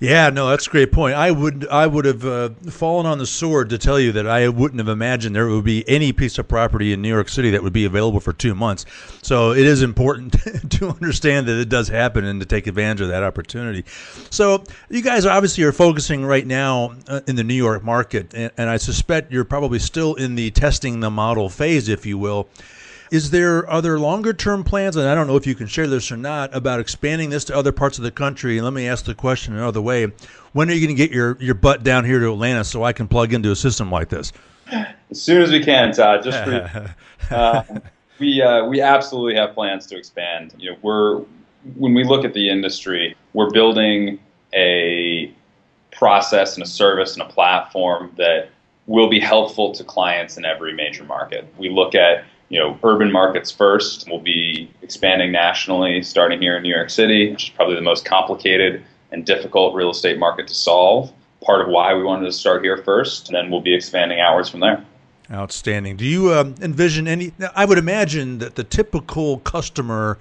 Yeah, 0.00 0.28
no, 0.30 0.50
that's 0.50 0.66
a 0.66 0.70
great 0.70 0.92
point. 0.92 1.14
I 1.14 1.30
would 1.30 1.66
I 1.68 1.86
would 1.86 2.04
have 2.04 2.26
uh, 2.26 2.50
fallen 2.68 3.06
on 3.06 3.18
the 3.18 3.26
sword 3.26 3.70
to 3.70 3.78
tell 3.78 3.98
you 3.98 4.12
that 4.12 4.26
I 4.26 4.48
wouldn't 4.48 4.80
have 4.80 4.88
imagined 4.88 5.34
there 5.34 5.48
would 5.48 5.64
be 5.64 5.88
any 5.88 6.12
piece 6.12 6.36
of 6.36 6.46
property 6.48 6.92
in 6.92 7.00
New 7.00 7.08
York 7.08 7.28
City 7.28 7.50
that 7.50 7.62
would 7.62 7.72
be 7.72 7.84
available 7.84 8.20
for 8.20 8.32
two 8.32 8.54
months. 8.54 8.84
So 9.22 9.52
it 9.52 9.64
is 9.64 9.82
important 9.82 10.32
to 10.72 10.88
understand 10.88 11.46
that 11.46 11.58
it 11.58 11.68
does 11.68 11.88
happen 11.88 12.24
and 12.24 12.40
to 12.40 12.46
take 12.46 12.66
advantage 12.66 13.00
of 13.02 13.08
that 13.08 13.22
opportunity. 13.22 13.84
So 14.30 14.64
you 14.90 15.00
guys 15.00 15.24
obviously 15.26 15.64
are 15.64 15.72
focusing 15.72 16.24
right 16.24 16.46
now 16.46 16.96
uh, 17.08 17.20
in 17.26 17.36
the 17.36 17.44
New 17.44 17.54
York 17.54 17.82
market, 17.82 18.34
and, 18.34 18.50
and 18.58 18.68
I 18.68 18.78
suspect 18.78 19.32
you're 19.32 19.44
probably 19.44 19.78
still 19.78 20.14
in 20.16 20.34
the 20.34 20.50
testing 20.50 21.00
the 21.00 21.10
model 21.10 21.48
phase, 21.48 21.88
if 21.88 22.04
you 22.04 22.18
will. 22.18 22.48
Is 23.14 23.30
there 23.30 23.70
other 23.70 24.00
longer 24.00 24.32
term 24.32 24.64
plans, 24.64 24.96
and 24.96 25.08
I 25.08 25.14
don't 25.14 25.28
know 25.28 25.36
if 25.36 25.46
you 25.46 25.54
can 25.54 25.68
share 25.68 25.86
this 25.86 26.10
or 26.10 26.16
not, 26.16 26.52
about 26.52 26.80
expanding 26.80 27.30
this 27.30 27.44
to 27.44 27.56
other 27.56 27.70
parts 27.70 27.96
of 27.96 28.02
the 28.02 28.10
country? 28.10 28.58
And 28.58 28.64
let 28.64 28.72
me 28.72 28.88
ask 28.88 29.04
the 29.04 29.14
question 29.14 29.54
another 29.54 29.80
way: 29.80 30.10
When 30.52 30.68
are 30.68 30.72
you 30.72 30.84
going 30.84 30.96
to 30.96 31.00
get 31.00 31.12
your 31.12 31.36
your 31.40 31.54
butt 31.54 31.84
down 31.84 32.04
here 32.04 32.18
to 32.18 32.32
Atlanta 32.32 32.64
so 32.64 32.82
I 32.82 32.92
can 32.92 33.06
plug 33.06 33.32
into 33.32 33.52
a 33.52 33.54
system 33.54 33.88
like 33.88 34.08
this? 34.08 34.32
As 35.12 35.22
soon 35.22 35.42
as 35.42 35.52
we 35.52 35.62
can, 35.62 35.92
Todd. 35.92 36.24
Just 36.24 36.42
for, 36.42 36.94
uh, 37.30 37.62
we 38.18 38.42
uh, 38.42 38.64
we 38.64 38.80
absolutely 38.80 39.36
have 39.36 39.54
plans 39.54 39.86
to 39.86 39.96
expand. 39.96 40.52
You 40.58 40.72
know, 40.72 40.78
we're 40.82 41.18
when 41.76 41.94
we 41.94 42.02
look 42.02 42.24
at 42.24 42.34
the 42.34 42.50
industry, 42.50 43.14
we're 43.32 43.50
building 43.50 44.18
a 44.52 45.32
process 45.92 46.54
and 46.54 46.64
a 46.64 46.68
service 46.68 47.12
and 47.12 47.22
a 47.22 47.28
platform 47.28 48.10
that 48.16 48.48
will 48.88 49.08
be 49.08 49.20
helpful 49.20 49.70
to 49.70 49.84
clients 49.84 50.36
in 50.36 50.44
every 50.44 50.74
major 50.74 51.04
market. 51.04 51.46
We 51.56 51.70
look 51.70 51.94
at 51.94 52.24
you 52.54 52.60
know, 52.60 52.78
urban 52.84 53.10
markets 53.10 53.50
first. 53.50 54.08
We'll 54.08 54.20
be 54.20 54.70
expanding 54.80 55.32
nationally, 55.32 56.02
starting 56.02 56.40
here 56.40 56.56
in 56.56 56.62
New 56.62 56.72
York 56.72 56.88
City, 56.88 57.32
which 57.32 57.48
is 57.48 57.50
probably 57.50 57.74
the 57.74 57.80
most 57.80 58.04
complicated 58.04 58.84
and 59.10 59.26
difficult 59.26 59.74
real 59.74 59.90
estate 59.90 60.20
market 60.20 60.46
to 60.46 60.54
solve. 60.54 61.12
Part 61.44 61.62
of 61.62 61.66
why 61.66 61.94
we 61.94 62.04
wanted 62.04 62.26
to 62.26 62.32
start 62.32 62.62
here 62.62 62.76
first, 62.76 63.28
and 63.28 63.34
then 63.34 63.50
we'll 63.50 63.60
be 63.60 63.74
expanding 63.74 64.20
outwards 64.20 64.50
from 64.50 64.60
there. 64.60 64.84
Outstanding. 65.32 65.96
Do 65.96 66.04
you 66.04 66.32
um, 66.32 66.54
envision 66.62 67.08
any? 67.08 67.32
I 67.56 67.64
would 67.64 67.76
imagine 67.76 68.38
that 68.38 68.54
the 68.54 68.62
typical 68.62 69.38
customer 69.38 70.16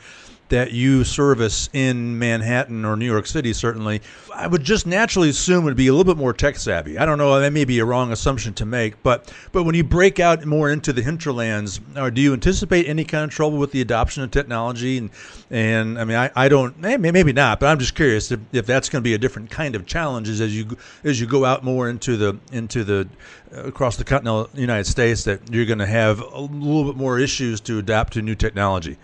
that 0.49 0.71
you 0.71 1.03
service 1.03 1.69
in 1.73 2.19
Manhattan 2.19 2.85
or 2.85 2.95
New 2.95 3.05
York 3.05 3.25
City, 3.25 3.53
certainly, 3.53 4.01
I 4.33 4.47
would 4.47 4.63
just 4.63 4.85
naturally 4.85 5.29
assume 5.29 5.63
would 5.63 5.75
be 5.75 5.87
a 5.87 5.93
little 5.93 6.13
bit 6.13 6.19
more 6.19 6.33
tech 6.33 6.57
savvy. 6.57 6.97
I 6.97 7.05
don't 7.05 7.17
know, 7.17 7.39
that 7.39 7.53
may 7.53 7.65
be 7.65 7.79
a 7.79 7.85
wrong 7.85 8.11
assumption 8.11 8.53
to 8.55 8.65
make, 8.65 9.01
but 9.03 9.33
but 9.51 9.63
when 9.63 9.75
you 9.75 9.83
break 9.83 10.19
out 10.19 10.45
more 10.45 10.69
into 10.69 10.93
the 10.93 11.01
hinterlands, 11.01 11.79
or 11.95 12.11
do 12.11 12.21
you 12.21 12.33
anticipate 12.33 12.87
any 12.87 13.03
kind 13.03 13.23
of 13.23 13.29
trouble 13.29 13.57
with 13.57 13.71
the 13.71 13.81
adoption 13.81 14.23
of 14.23 14.31
technology? 14.31 14.97
And 14.97 15.09
and 15.49 15.99
I 15.99 16.03
mean, 16.03 16.17
I, 16.17 16.31
I 16.35 16.49
don't, 16.49 16.77
maybe 16.79 17.33
not, 17.33 17.59
but 17.59 17.67
I'm 17.67 17.79
just 17.79 17.95
curious 17.95 18.31
if, 18.31 18.39
if 18.51 18.65
that's 18.65 18.89
going 18.89 19.01
to 19.01 19.07
be 19.07 19.13
a 19.13 19.17
different 19.19 19.49
kind 19.49 19.75
of 19.75 19.85
challenges 19.85 20.41
as 20.41 20.55
you 20.55 20.77
as 21.03 21.19
you 21.21 21.27
go 21.27 21.45
out 21.45 21.63
more 21.63 21.89
into 21.89 22.17
the 22.17 22.37
into 22.51 22.83
the 22.83 23.07
uh, 23.55 23.63
across 23.63 23.97
the 23.97 24.03
continental 24.03 24.49
United 24.53 24.85
States 24.85 25.23
that 25.23 25.51
you're 25.51 25.65
going 25.65 25.79
to 25.79 25.85
have 25.85 26.19
a 26.19 26.39
little 26.39 26.85
bit 26.85 26.95
more 26.95 27.19
issues 27.19 27.59
to 27.61 27.79
adapt 27.79 28.13
to 28.13 28.21
new 28.21 28.35
technology. 28.35 28.97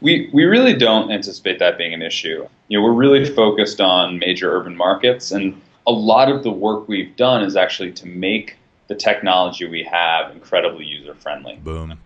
We, 0.00 0.30
we 0.32 0.44
really 0.44 0.74
don't 0.74 1.10
anticipate 1.10 1.58
that 1.58 1.78
being 1.78 1.94
an 1.94 2.02
issue. 2.02 2.46
You 2.68 2.78
know, 2.78 2.84
we're 2.84 2.92
really 2.92 3.24
focused 3.24 3.80
on 3.80 4.18
major 4.18 4.54
urban 4.54 4.76
markets, 4.76 5.30
and 5.30 5.60
a 5.86 5.92
lot 5.92 6.30
of 6.30 6.42
the 6.42 6.50
work 6.50 6.88
we've 6.88 7.14
done 7.16 7.42
is 7.42 7.56
actually 7.56 7.92
to 7.92 8.06
make 8.06 8.56
the 8.88 8.94
technology 8.94 9.66
we 9.66 9.82
have 9.84 10.30
incredibly 10.32 10.84
user 10.84 11.14
friendly. 11.14 11.56
Boom. 11.56 11.98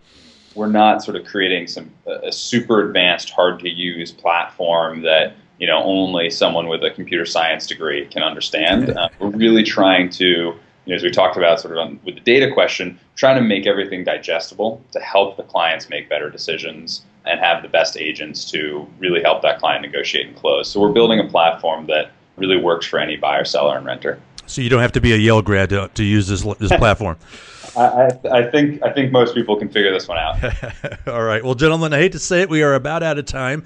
We're 0.55 0.67
not 0.67 1.03
sort 1.03 1.17
of 1.17 1.25
creating 1.25 1.67
some 1.69 1.91
a 2.07 2.33
super 2.33 2.87
advanced, 2.87 3.31
hard 3.31 3.61
to 3.61 3.69
use 3.69 4.11
platform 4.11 5.03
that 5.03 5.35
you 5.59 5.67
know 5.67 5.83
only 5.83 6.31
someone 6.31 6.69
with 6.69 6.83
a 6.83 6.91
computer 6.91 7.25
science 7.25 7.67
degree 7.67 8.07
can 8.07 8.23
understand. 8.23 8.91
Uh, 8.91 9.09
we're 9.19 9.29
really 9.29 9.63
trying 9.63 10.11
to, 10.11 10.55
you 10.91 10.97
know, 10.97 10.97
as 10.97 11.05
we 11.05 11.11
talked 11.13 11.37
about, 11.37 11.61
sort 11.61 11.77
of 11.77 11.79
on, 11.79 12.01
with 12.05 12.17
the 12.17 12.21
data 12.21 12.53
question, 12.53 12.99
trying 13.15 13.37
to 13.37 13.43
make 13.43 13.65
everything 13.65 14.03
digestible 14.03 14.83
to 14.91 14.99
help 14.99 15.37
the 15.37 15.45
clients 15.45 15.89
make 15.89 16.09
better 16.09 16.29
decisions 16.29 17.03
and 17.27 17.39
have 17.39 17.63
the 17.63 17.69
best 17.69 17.97
agents 17.97 18.51
to 18.51 18.85
really 18.99 19.23
help 19.23 19.41
that 19.43 19.61
client 19.61 19.83
negotiate 19.83 20.27
and 20.27 20.35
close. 20.35 20.69
So 20.69 20.81
we're 20.81 20.91
building 20.91 21.21
a 21.21 21.29
platform 21.29 21.87
that 21.87 22.11
really 22.37 22.57
works 22.57 22.87
for 22.87 22.99
any 22.99 23.17
buyer, 23.17 23.45
seller, 23.45 23.77
and 23.77 23.87
renter. 23.87 24.19
So 24.47 24.63
you 24.63 24.69
don't 24.69 24.81
have 24.81 24.91
to 24.93 25.01
be 25.01 25.13
a 25.13 25.17
Yale 25.17 25.43
grad 25.43 25.69
to, 25.69 25.89
to 25.95 26.03
use 26.03 26.27
this 26.27 26.43
this 26.59 26.73
platform. 26.77 27.19
I, 27.77 28.11
I, 28.33 28.51
think 28.51 28.83
I 28.83 28.93
think 28.93 29.13
most 29.13 29.33
people 29.33 29.57
can 29.57 29.69
figure 29.69 29.93
this 29.93 30.09
one 30.09 30.19
out. 30.19 30.43
All 31.07 31.23
right. 31.23 31.45
Well, 31.45 31.55
gentlemen, 31.55 31.93
I 31.93 31.99
hate 31.99 32.11
to 32.13 32.19
say 32.19 32.41
it, 32.41 32.49
we 32.49 32.65
are 32.65 32.75
about 32.75 33.05
out 33.05 33.17
of 33.17 33.27
time. 33.27 33.65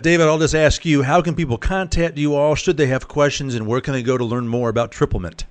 David, 0.00 0.26
I'll 0.26 0.38
just 0.38 0.54
ask 0.54 0.86
you: 0.86 1.02
How 1.02 1.20
can 1.20 1.34
people 1.34 1.58
contact 1.58 2.16
you 2.16 2.34
all? 2.34 2.54
Should 2.54 2.78
they 2.78 2.86
have 2.86 3.08
questions, 3.08 3.54
and 3.54 3.66
where 3.66 3.82
can 3.82 3.92
they 3.92 4.02
go 4.02 4.16
to 4.16 4.24
learn 4.24 4.48
more 4.48 4.70
about 4.70 4.90
Triplemint? 4.90 5.44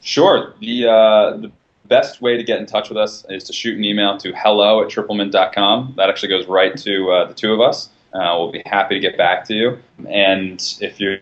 Sure. 0.00 0.54
The 0.60 0.86
uh, 0.86 1.36
the 1.36 1.52
best 1.88 2.20
way 2.20 2.36
to 2.36 2.44
get 2.44 2.60
in 2.60 2.66
touch 2.66 2.88
with 2.88 2.98
us 2.98 3.24
is 3.28 3.42
to 3.44 3.52
shoot 3.52 3.76
an 3.76 3.84
email 3.84 4.16
to 4.18 4.32
hello 4.36 4.82
at 4.82 4.90
triplemint.com. 4.90 5.94
That 5.96 6.08
actually 6.08 6.28
goes 6.28 6.46
right 6.46 6.76
to 6.76 7.10
uh, 7.10 7.26
the 7.28 7.34
two 7.34 7.52
of 7.52 7.60
us. 7.60 7.90
Uh, 8.14 8.36
we'll 8.38 8.52
be 8.52 8.62
happy 8.64 8.94
to 8.94 9.00
get 9.00 9.18
back 9.18 9.44
to 9.44 9.54
you. 9.54 9.76
And 10.08 10.62
if 10.80 10.98
you're 10.98 11.18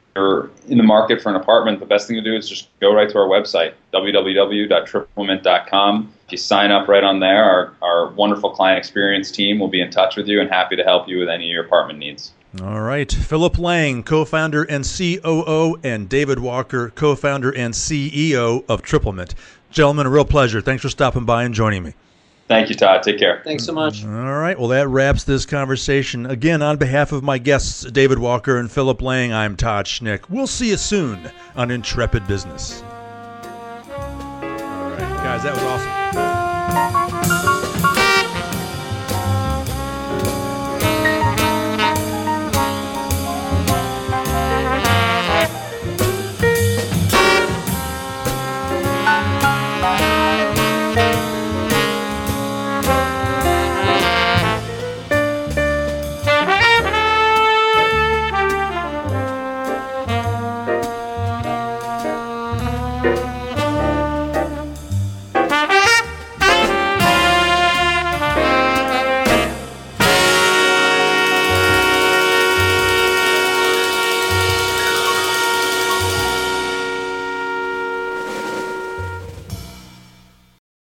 in 0.69 0.79
the 0.79 0.85
market 0.85 1.21
for 1.21 1.31
an 1.31 1.37
apartment, 1.37 1.81
the 1.81 1.87
best 1.87 2.07
thing 2.07 2.15
to 2.17 2.23
do 2.23 2.37
is 2.37 2.49
just 2.49 2.69
go 2.81 2.95
right 2.95 3.09
to 3.09 3.19
our 3.19 3.27
website, 3.27 3.73
www.triplemint.com. 3.93 6.13
If 6.27 6.33
you 6.33 6.39
sign 6.39 6.71
up 6.71 6.87
right 6.87 7.03
on 7.03 7.19
there, 7.19 7.43
our, 7.43 7.75
our 7.83 8.11
wonderful 8.11 8.51
client 8.51 8.79
experience 8.79 9.33
team 9.33 9.59
will 9.59 9.67
be 9.69 9.81
in 9.81 9.91
touch 9.91 10.17
with 10.17 10.29
you 10.29 10.41
and 10.41 10.49
happy 10.49 10.77
to 10.77 10.85
help 10.85 11.09
you 11.09 11.19
with 11.19 11.29
any 11.29 11.47
of 11.47 11.51
your 11.51 11.65
apartment 11.65 11.99
needs. 11.99 12.31
All 12.63 12.81
right. 12.81 13.11
Philip 13.11 13.59
Lang, 13.59 14.03
co 14.03 14.25
founder 14.25 14.63
and 14.65 14.85
COO, 14.85 15.79
and 15.83 16.09
David 16.09 16.39
Walker, 16.39 16.91
co 16.95 17.15
founder 17.15 17.51
and 17.55 17.75
CEO 17.75 18.65
of 18.69 18.83
Triplemint. 18.83 19.35
Gentlemen, 19.71 20.07
a 20.07 20.11
real 20.11 20.25
pleasure. 20.25 20.61
Thanks 20.61 20.83
for 20.83 20.89
stopping 20.89 21.25
by 21.25 21.45
and 21.45 21.55
joining 21.55 21.83
me. 21.83 21.95
Thank 22.49 22.69
you, 22.69 22.77
Todd. 22.77 23.03
Take 23.03 23.19
care. 23.19 23.43
Thanks 23.45 23.65
so 23.65 23.73
much. 23.73 24.05
All 24.05 24.11
right. 24.11 24.59
Well, 24.59 24.69
that 24.69 24.89
wraps 24.89 25.25
this 25.25 25.45
conversation. 25.45 26.27
Again, 26.27 26.63
on 26.63 26.77
behalf 26.77 27.11
of 27.11 27.25
my 27.25 27.39
guests, 27.39 27.83
David 27.91 28.21
Walker 28.21 28.57
and 28.57 28.71
Philip 28.71 29.03
Lang, 29.03 29.33
I'm 29.33 29.57
Todd 29.57 29.87
Schnick. 29.87 30.31
We'll 30.31 30.47
see 30.47 30.71
you 30.71 30.77
soon 30.77 31.31
on 31.57 31.73
Intrepid 31.73 32.27
Business. 32.29 32.83
All 32.83 33.99
right, 34.91 34.99
guys, 34.99 35.43
that 35.43 35.55
was 35.55 35.63
awesome. 35.63 37.06